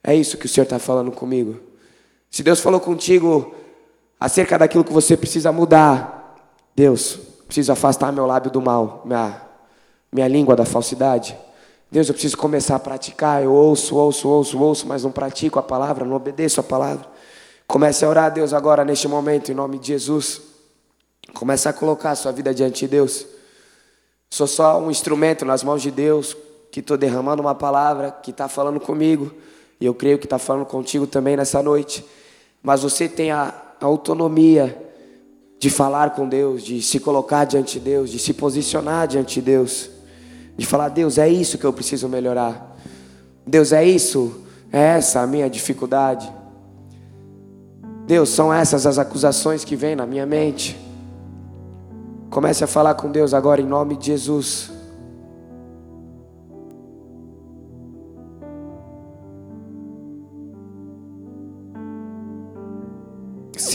é 0.00 0.14
isso 0.14 0.38
que 0.38 0.46
o 0.46 0.48
Senhor 0.48 0.62
está 0.62 0.78
falando 0.78 1.10
comigo. 1.10 1.73
Se 2.34 2.42
Deus 2.42 2.58
falou 2.58 2.80
contigo 2.80 3.54
acerca 4.18 4.58
daquilo 4.58 4.82
que 4.82 4.92
você 4.92 5.16
precisa 5.16 5.52
mudar, 5.52 6.36
Deus, 6.74 7.16
preciso 7.46 7.70
afastar 7.70 8.10
meu 8.10 8.26
lábio 8.26 8.50
do 8.50 8.60
mal, 8.60 9.02
minha, 9.04 9.40
minha 10.10 10.26
língua 10.26 10.56
da 10.56 10.64
falsidade. 10.64 11.38
Deus, 11.88 12.08
eu 12.08 12.12
preciso 12.12 12.36
começar 12.36 12.74
a 12.74 12.80
praticar. 12.80 13.40
Eu 13.40 13.52
ouço, 13.52 13.94
ouço, 13.94 14.28
ouço, 14.28 14.58
ouço, 14.58 14.84
mas 14.84 15.04
não 15.04 15.12
pratico 15.12 15.60
a 15.60 15.62
palavra, 15.62 16.04
não 16.04 16.16
obedeço 16.16 16.58
a 16.58 16.64
palavra. 16.64 17.06
Comece 17.68 18.04
a 18.04 18.08
orar 18.08 18.24
a 18.24 18.30
Deus 18.30 18.52
agora, 18.52 18.84
neste 18.84 19.06
momento, 19.06 19.52
em 19.52 19.54
nome 19.54 19.78
de 19.78 19.86
Jesus. 19.86 20.42
Comece 21.34 21.68
a 21.68 21.72
colocar 21.72 22.10
a 22.10 22.16
sua 22.16 22.32
vida 22.32 22.52
diante 22.52 22.80
de 22.80 22.88
Deus. 22.88 23.24
Sou 24.28 24.48
só 24.48 24.80
um 24.80 24.90
instrumento 24.90 25.44
nas 25.44 25.62
mãos 25.62 25.80
de 25.80 25.92
Deus, 25.92 26.36
que 26.72 26.80
estou 26.80 26.96
derramando 26.96 27.40
uma 27.40 27.54
palavra, 27.54 28.10
que 28.10 28.32
está 28.32 28.48
falando 28.48 28.80
comigo. 28.80 29.32
E 29.80 29.86
eu 29.86 29.94
creio 29.94 30.18
que 30.18 30.26
está 30.26 30.36
falando 30.36 30.66
contigo 30.66 31.06
também 31.06 31.36
nessa 31.36 31.62
noite. 31.62 32.04
Mas 32.64 32.82
você 32.82 33.06
tem 33.06 33.30
a 33.30 33.52
autonomia 33.78 34.82
de 35.58 35.68
falar 35.68 36.14
com 36.14 36.26
Deus, 36.26 36.62
de 36.62 36.80
se 36.80 36.98
colocar 36.98 37.44
diante 37.44 37.78
de 37.78 37.84
Deus, 37.84 38.10
de 38.10 38.18
se 38.18 38.32
posicionar 38.32 39.06
diante 39.06 39.34
de 39.34 39.42
Deus. 39.42 39.90
De 40.56 40.64
falar, 40.64 40.88
Deus, 40.88 41.18
é 41.18 41.28
isso 41.28 41.58
que 41.58 41.64
eu 41.64 41.74
preciso 41.74 42.08
melhorar. 42.08 42.74
Deus, 43.46 43.70
é 43.70 43.84
isso, 43.84 44.46
é 44.72 44.80
essa 44.80 45.20
a 45.20 45.26
minha 45.26 45.50
dificuldade. 45.50 46.32
Deus, 48.06 48.30
são 48.30 48.52
essas 48.52 48.86
as 48.86 48.98
acusações 48.98 49.62
que 49.62 49.76
vêm 49.76 49.94
na 49.94 50.06
minha 50.06 50.24
mente. 50.24 50.74
Comece 52.30 52.64
a 52.64 52.66
falar 52.66 52.94
com 52.94 53.10
Deus 53.10 53.34
agora 53.34 53.60
em 53.60 53.66
nome 53.66 53.94
de 53.94 54.06
Jesus. 54.06 54.70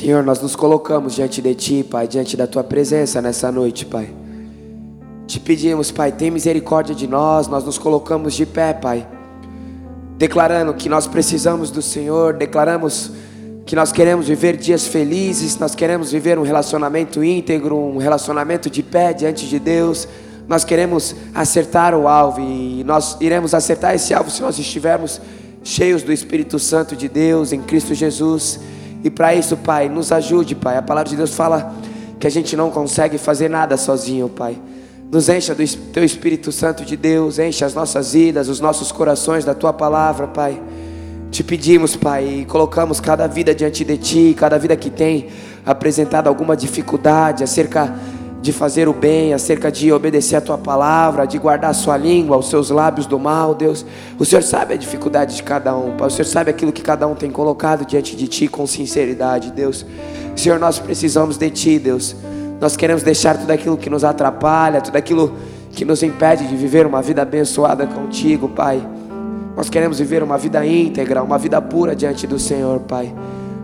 Senhor, 0.10 0.24
nós 0.24 0.42
nos 0.42 0.56
colocamos 0.56 1.14
diante 1.14 1.40
de 1.40 1.54
Ti, 1.54 1.84
Pai, 1.84 2.08
diante 2.08 2.36
da 2.36 2.48
Tua 2.48 2.64
presença 2.64 3.22
nessa 3.22 3.52
noite, 3.52 3.86
Pai. 3.86 4.10
Te 5.28 5.40
pedimos, 5.40 5.92
Pai, 5.92 6.12
tem 6.12 6.32
misericórdia 6.32 6.96
de 6.96 7.06
nós, 7.06 7.48
nós 7.48 7.64
nos 7.64 7.78
colocamos 7.78 8.34
de 8.34 8.44
pé, 8.44 8.74
Pai, 8.74 9.08
declarando 10.18 10.74
que 10.74 10.90
nós 10.90 11.06
precisamos 11.06 11.70
do 11.70 11.80
Senhor, 11.80 12.34
declaramos 12.34 13.12
que 13.68 13.76
nós 13.76 13.92
queremos 13.92 14.28
viver 14.28 14.58
dias 14.58 14.88
felizes, 14.88 15.60
nós 15.60 15.76
queremos 15.76 16.12
viver 16.12 16.40
um 16.40 16.44
relacionamento 16.44 17.24
íntegro, 17.24 17.78
um 17.78 18.00
relacionamento 18.00 18.68
de 18.68 18.82
pé 18.82 19.14
diante 19.14 19.48
de 19.48 19.60
Deus. 19.60 20.08
Nós 20.48 20.64
queremos 20.64 21.16
acertar 21.36 21.94
o 21.94 22.08
alvo 22.08 22.42
e 22.42 22.84
nós 22.84 23.16
iremos 23.22 23.54
acertar 23.54 23.94
esse 23.94 24.12
alvo 24.12 24.32
se 24.32 24.42
nós 24.42 24.58
estivermos 24.58 25.22
cheios 25.64 26.02
do 26.02 26.12
Espírito 26.12 26.58
Santo 26.58 26.96
de 26.96 27.08
Deus 27.08 27.54
em 27.54 27.62
Cristo 27.62 27.94
Jesus. 27.94 28.60
E 29.04 29.10
para 29.10 29.34
isso, 29.34 29.56
Pai, 29.58 29.88
nos 29.88 30.12
ajude, 30.12 30.56
Pai. 30.56 30.78
A 30.78 30.82
palavra 30.82 31.10
de 31.10 31.16
Deus 31.16 31.34
fala 31.34 31.74
que 32.20 32.28
a 32.28 32.30
gente 32.30 32.56
não 32.56 32.70
consegue 32.70 33.18
fazer 33.18 33.50
nada 33.50 33.78
sozinho, 33.78 34.28
Pai. 34.28 34.58
Nos 35.12 35.30
encha 35.30 35.56
do 35.56 35.66
Teu 35.92 36.04
Espírito 36.04 36.52
Santo 36.52 36.86
de 36.86 36.96
Deus, 36.96 37.40
encha 37.40 37.66
as 37.66 37.74
nossas 37.74 38.14
vidas, 38.14 38.48
os 38.48 38.60
nossos 38.60 38.92
corações 38.92 39.46
da 39.46 39.56
Tua 39.56 39.74
palavra, 39.74 40.28
Pai. 40.28 40.62
Te 41.32 41.44
pedimos, 41.44 41.96
Pai, 41.96 42.42
e 42.42 42.46
colocamos 42.46 43.00
cada 43.00 43.26
vida 43.28 43.56
diante 43.56 43.86
de 43.86 43.98
Ti, 43.98 44.36
cada 44.38 44.58
vida 44.58 44.76
que 44.76 44.90
tem 44.90 45.28
apresentado 45.66 46.28
alguma 46.28 46.56
dificuldade 46.56 47.44
acerca 47.44 47.96
de 48.42 48.54
fazer 48.54 48.88
o 48.88 48.94
bem, 48.94 49.34
acerca 49.34 49.72
de 49.72 49.92
obedecer 49.92 50.38
a 50.38 50.42
Tua 50.42 50.58
palavra, 50.58 51.26
de 51.26 51.38
guardar 51.38 51.72
a 51.72 51.74
Sua 51.74 51.98
língua, 51.98 52.38
os 52.38 52.50
seus 52.50 52.70
lábios 52.70 53.06
do 53.06 53.20
mal, 53.20 53.54
Deus. 53.54 53.86
O 54.18 54.26
Senhor 54.26 54.42
sabe 54.42 54.74
a 54.74 54.78
dificuldade 54.78 55.36
de 55.36 55.44
cada 55.44 55.76
um, 55.76 55.98
Pai. 55.98 56.08
O 56.08 56.12
Senhor 56.12 56.26
sabe 56.26 56.50
aquilo 56.50 56.72
que 56.72 56.82
cada 56.82 57.06
um 57.08 57.16
tem 57.16 57.30
colocado 57.30 57.86
diante 57.86 58.16
de 58.16 58.28
Ti 58.28 58.48
com 58.48 58.66
sinceridade, 58.66 59.52
Deus. 59.52 59.86
Senhor, 60.36 60.58
nós 60.58 60.80
precisamos 60.80 61.38
de 61.38 61.50
Ti, 61.50 61.80
Deus. 61.80 62.16
Nós 62.62 62.78
queremos 62.78 63.04
deixar 63.04 63.38
tudo 63.38 63.52
aquilo 63.52 63.78
que 63.78 63.90
nos 63.90 64.04
atrapalha, 64.04 64.82
tudo 64.82 64.96
aquilo 64.96 65.34
que 65.72 65.84
nos 65.84 66.02
impede 66.02 66.48
de 66.48 66.56
viver 66.56 66.86
uma 66.86 67.02
vida 67.02 67.22
abençoada 67.22 67.86
contigo, 67.88 68.48
Pai. 68.50 68.82
Nós 69.56 69.70
queremos 69.70 70.00
viver 70.00 70.24
uma 70.24 70.38
vida 70.38 70.66
íntegra, 70.66 71.22
uma 71.22 71.38
vida 71.38 71.62
pura 71.62 71.94
diante 71.94 72.26
do 72.26 72.40
Senhor, 72.40 72.80
Pai. 72.82 73.14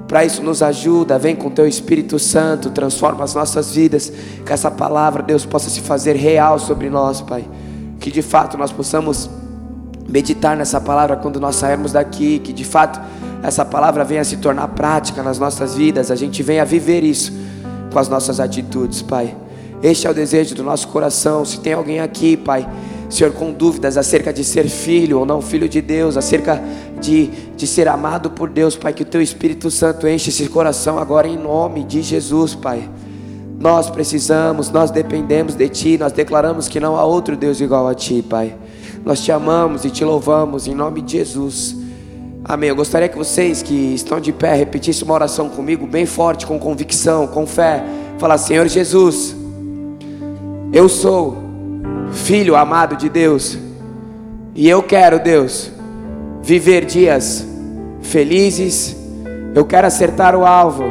Para 0.08 0.24
isso 0.24 0.44
nos 0.44 0.62
ajuda, 0.62 1.18
vem 1.18 1.36
com 1.36 1.50
teu 1.50 1.68
Espírito 1.68 2.20
Santo, 2.20 2.70
transforma 2.70 3.24
as 3.24 3.34
nossas 3.34 3.74
vidas, 3.74 4.12
que 4.46 4.54
essa 4.54 4.70
palavra, 4.70 5.24
Deus, 5.24 5.46
possa 5.46 5.70
se 5.70 5.82
fazer 5.82 6.15
real 6.15 6.60
sobre 6.60 6.89
nós, 6.89 7.22
Pai. 7.22 7.44
Que 8.00 8.12
de 8.12 8.22
fato 8.22 8.58
nós 8.58 8.72
possamos 8.72 9.30
meditar 10.08 10.56
nessa 10.56 10.80
palavra 10.80 11.15
quando 11.15 11.39
nós 11.39 11.56
sairmos 11.56 11.91
daqui, 11.91 12.38
que 12.39 12.54
de 12.54 12.63
fato 12.63 13.02
essa 13.41 13.65
palavra 13.65 14.04
venha 14.04 14.24
se 14.24 14.38
tornar 14.38 14.68
prática 14.70 15.24
nas 15.24 15.39
nossas 15.39 15.76
vidas, 15.76 16.12
a 16.12 16.15
gente 16.15 16.41
venha 16.44 16.63
viver 16.63 17.04
isso 17.04 17.34
com 17.91 17.98
as 17.98 18.08
nossas 18.08 18.39
atitudes, 18.39 19.02
Pai. 19.02 19.36
Este 19.82 20.08
é 20.08 20.10
o 20.10 20.13
desejo 20.13 20.56
do 20.56 20.63
nosso 20.63 20.88
coração. 20.88 21.46
Se 21.46 21.60
tem 21.60 21.74
alguém 21.74 22.00
aqui, 22.00 22.36
Pai, 22.36 22.68
Senhor, 23.10 23.34
com 23.34 23.52
dúvidas 23.52 23.98
acerca 23.98 24.34
de 24.34 24.44
ser 24.44 24.68
filho 24.68 25.20
ou 25.20 25.26
não 25.26 25.41
filho 25.41 25.70
de 25.70 25.82
Deus, 25.82 26.18
acerca 26.18 26.62
de, 26.99 27.27
de 27.55 27.67
ser 27.67 27.88
amado 27.88 28.29
por 28.29 28.49
Deus, 28.49 28.75
Pai, 28.75 28.93
que 28.93 29.03
o 29.03 29.05
Teu 29.05 29.21
Espírito 29.21 29.69
Santo 29.69 30.08
enche 30.08 30.29
esse 30.29 30.47
coração 30.49 30.97
agora 30.97 31.27
em 31.27 31.38
nome 31.38 31.84
de 31.84 32.01
Jesus, 32.01 32.55
Pai. 32.55 32.89
Nós 33.60 33.89
precisamos, 33.89 34.69
nós 34.69 34.91
dependemos 34.91 35.55
de 35.55 35.69
Ti, 35.69 35.97
nós 35.97 36.12
declaramos 36.12 36.67
que 36.67 36.79
não 36.79 36.95
há 36.95 37.03
outro 37.03 37.36
Deus 37.36 37.62
igual 37.62 37.88
a 37.88 37.95
Ti, 37.95 38.21
Pai. 38.21 38.55
Nós 39.03 39.21
te 39.21 39.31
amamos 39.31 39.86
e 39.86 39.89
te 39.89 40.03
louvamos 40.03 40.67
em 40.67 40.73
nome 40.73 41.01
de 41.01 41.13
Jesus. 41.13 41.75
Amém. 42.43 42.69
Eu 42.69 42.75
gostaria 42.75 43.08
que 43.08 43.17
vocês 43.17 43.62
que 43.62 43.93
estão 43.93 44.19
de 44.19 44.31
pé 44.31 44.55
repetissem 44.55 45.03
uma 45.03 45.13
oração 45.13 45.49
comigo, 45.49 45.88
bem 45.88 46.05
forte, 46.05 46.45
com 46.45 46.60
convicção, 46.60 47.27
com 47.27 47.45
fé. 47.47 47.84
Falar, 48.17 48.38
Senhor 48.38 48.67
Jesus, 48.67 49.36
eu 50.71 50.89
sou 50.89 51.38
filho 52.12 52.55
amado 52.55 52.95
de 52.95 53.10
Deus, 53.10 53.58
E 54.58 54.69
eu 54.69 54.81
quero, 54.81 55.19
Deus, 55.19 55.69
viver 56.45 56.86
dias 56.86 57.43
felizes. 58.01 58.95
Eu 59.55 59.65
quero 59.65 59.88
acertar 59.88 60.36
o 60.36 60.45
alvo. 60.45 60.84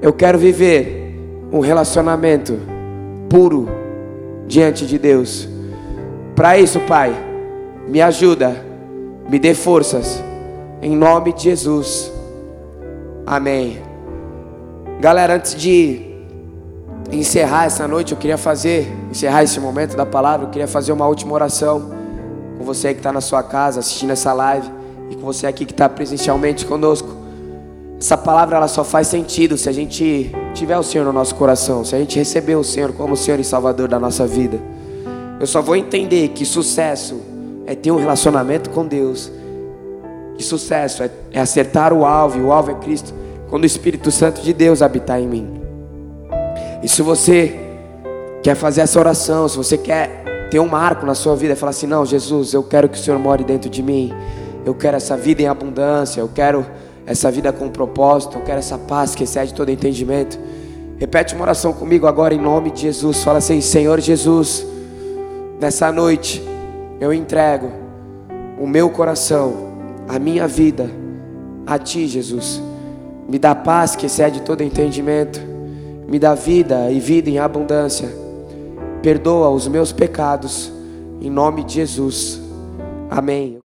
Eu 0.00 0.10
quero 0.12 0.38
viver 0.38 1.14
um 1.52 1.60
relacionamento 1.60 2.58
puro 3.28 3.68
diante 4.48 4.86
de 4.86 4.98
Deus. 4.98 5.46
Para 6.34 6.58
isso, 6.58 6.80
Pai, 6.80 7.14
me 7.86 8.00
ajuda, 8.00 8.56
me 9.28 9.38
dê 9.38 9.52
forças, 9.52 10.24
em 10.80 10.96
nome 10.96 11.34
de 11.34 11.42
Jesus. 11.42 12.10
Amém. 13.26 13.82
Galera, 14.98 15.34
antes 15.34 15.54
de 15.54 16.10
encerrar 17.10 17.66
essa 17.66 17.86
noite, 17.86 18.12
eu 18.12 18.18
queria 18.18 18.38
fazer, 18.38 18.90
encerrar 19.10 19.42
esse 19.42 19.60
momento 19.60 19.94
da 19.94 20.06
palavra, 20.06 20.46
eu 20.46 20.50
queria 20.50 20.66
fazer 20.66 20.90
uma 20.92 21.06
última 21.06 21.34
oração 21.34 22.01
com 22.62 22.66
você 22.66 22.94
que 22.94 23.00
está 23.00 23.12
na 23.12 23.20
sua 23.20 23.42
casa 23.42 23.80
assistindo 23.80 24.10
essa 24.10 24.32
live 24.32 24.70
e 25.10 25.16
com 25.16 25.22
você 25.22 25.48
aqui 25.48 25.66
que 25.66 25.72
está 25.72 25.88
presencialmente 25.88 26.64
conosco. 26.64 27.08
Essa 27.98 28.16
palavra 28.16 28.56
ela 28.56 28.68
só 28.68 28.84
faz 28.84 29.08
sentido 29.08 29.58
se 29.58 29.68
a 29.68 29.72
gente 29.72 30.30
tiver 30.54 30.78
o 30.78 30.82
Senhor 30.82 31.04
no 31.04 31.12
nosso 31.12 31.34
coração, 31.34 31.84
se 31.84 31.94
a 31.94 31.98
gente 31.98 32.16
receber 32.16 32.54
o 32.54 32.62
Senhor 32.62 32.92
como 32.92 33.14
o 33.14 33.16
Senhor 33.16 33.40
e 33.40 33.44
Salvador 33.44 33.88
da 33.88 33.98
nossa 33.98 34.26
vida. 34.26 34.60
Eu 35.40 35.46
só 35.46 35.60
vou 35.60 35.74
entender 35.74 36.28
que 36.28 36.44
sucesso 36.44 37.20
é 37.66 37.74
ter 37.74 37.90
um 37.90 37.96
relacionamento 37.96 38.70
com 38.70 38.86
Deus. 38.86 39.30
Que 40.36 40.44
sucesso 40.44 41.02
é, 41.02 41.10
é 41.32 41.40
acertar 41.40 41.92
o 41.92 42.04
alvo, 42.04 42.38
e 42.38 42.42
o 42.42 42.52
alvo 42.52 42.70
é 42.70 42.74
Cristo, 42.74 43.12
quando 43.50 43.64
o 43.64 43.66
Espírito 43.66 44.10
Santo 44.10 44.40
de 44.40 44.52
Deus 44.52 44.82
habitar 44.82 45.20
em 45.20 45.26
mim. 45.26 45.60
E 46.82 46.88
se 46.88 47.02
você 47.02 47.58
quer 48.42 48.54
fazer 48.54 48.82
essa 48.82 48.98
oração, 48.98 49.48
se 49.48 49.56
você 49.56 49.76
quer 49.76 50.21
ter 50.52 50.60
um 50.60 50.68
marco 50.68 51.06
na 51.06 51.14
sua 51.14 51.34
vida 51.34 51.54
e 51.54 51.56
falar 51.56 51.70
assim: 51.70 51.86
Não, 51.86 52.04
Jesus, 52.04 52.52
eu 52.52 52.62
quero 52.62 52.86
que 52.86 52.98
o 52.98 53.00
Senhor 53.00 53.18
more 53.18 53.42
dentro 53.42 53.70
de 53.70 53.82
mim, 53.82 54.12
eu 54.66 54.74
quero 54.74 54.98
essa 54.98 55.16
vida 55.16 55.40
em 55.40 55.46
abundância, 55.46 56.20
eu 56.20 56.28
quero 56.28 56.66
essa 57.06 57.30
vida 57.30 57.50
com 57.54 57.70
propósito, 57.70 58.36
eu 58.36 58.42
quero 58.42 58.58
essa 58.58 58.76
paz 58.76 59.14
que 59.14 59.24
excede 59.24 59.54
todo 59.54 59.70
entendimento. 59.70 60.38
Repete 60.98 61.34
uma 61.34 61.44
oração 61.44 61.72
comigo 61.72 62.06
agora 62.06 62.34
em 62.34 62.38
nome 62.38 62.70
de 62.70 62.82
Jesus. 62.82 63.24
Fala 63.24 63.38
assim: 63.38 63.62
Senhor 63.62 63.98
Jesus, 63.98 64.66
nessa 65.58 65.90
noite 65.90 66.46
eu 67.00 67.14
entrego 67.14 67.72
o 68.60 68.66
meu 68.66 68.90
coração, 68.90 69.54
a 70.06 70.18
minha 70.18 70.46
vida 70.46 70.90
a 71.66 71.78
Ti, 71.78 72.06
Jesus. 72.06 72.60
Me 73.26 73.38
dá 73.38 73.54
paz 73.54 73.96
que 73.96 74.04
excede 74.04 74.42
todo 74.42 74.62
entendimento. 74.62 75.40
Me 76.06 76.18
dá 76.18 76.34
vida 76.34 76.90
e 76.90 77.00
vida 77.00 77.30
em 77.30 77.38
abundância. 77.38 78.21
Perdoa 79.02 79.50
os 79.50 79.66
meus 79.66 79.90
pecados, 79.90 80.72
em 81.20 81.28
nome 81.28 81.64
de 81.64 81.74
Jesus. 81.74 82.40
Amém. 83.10 83.60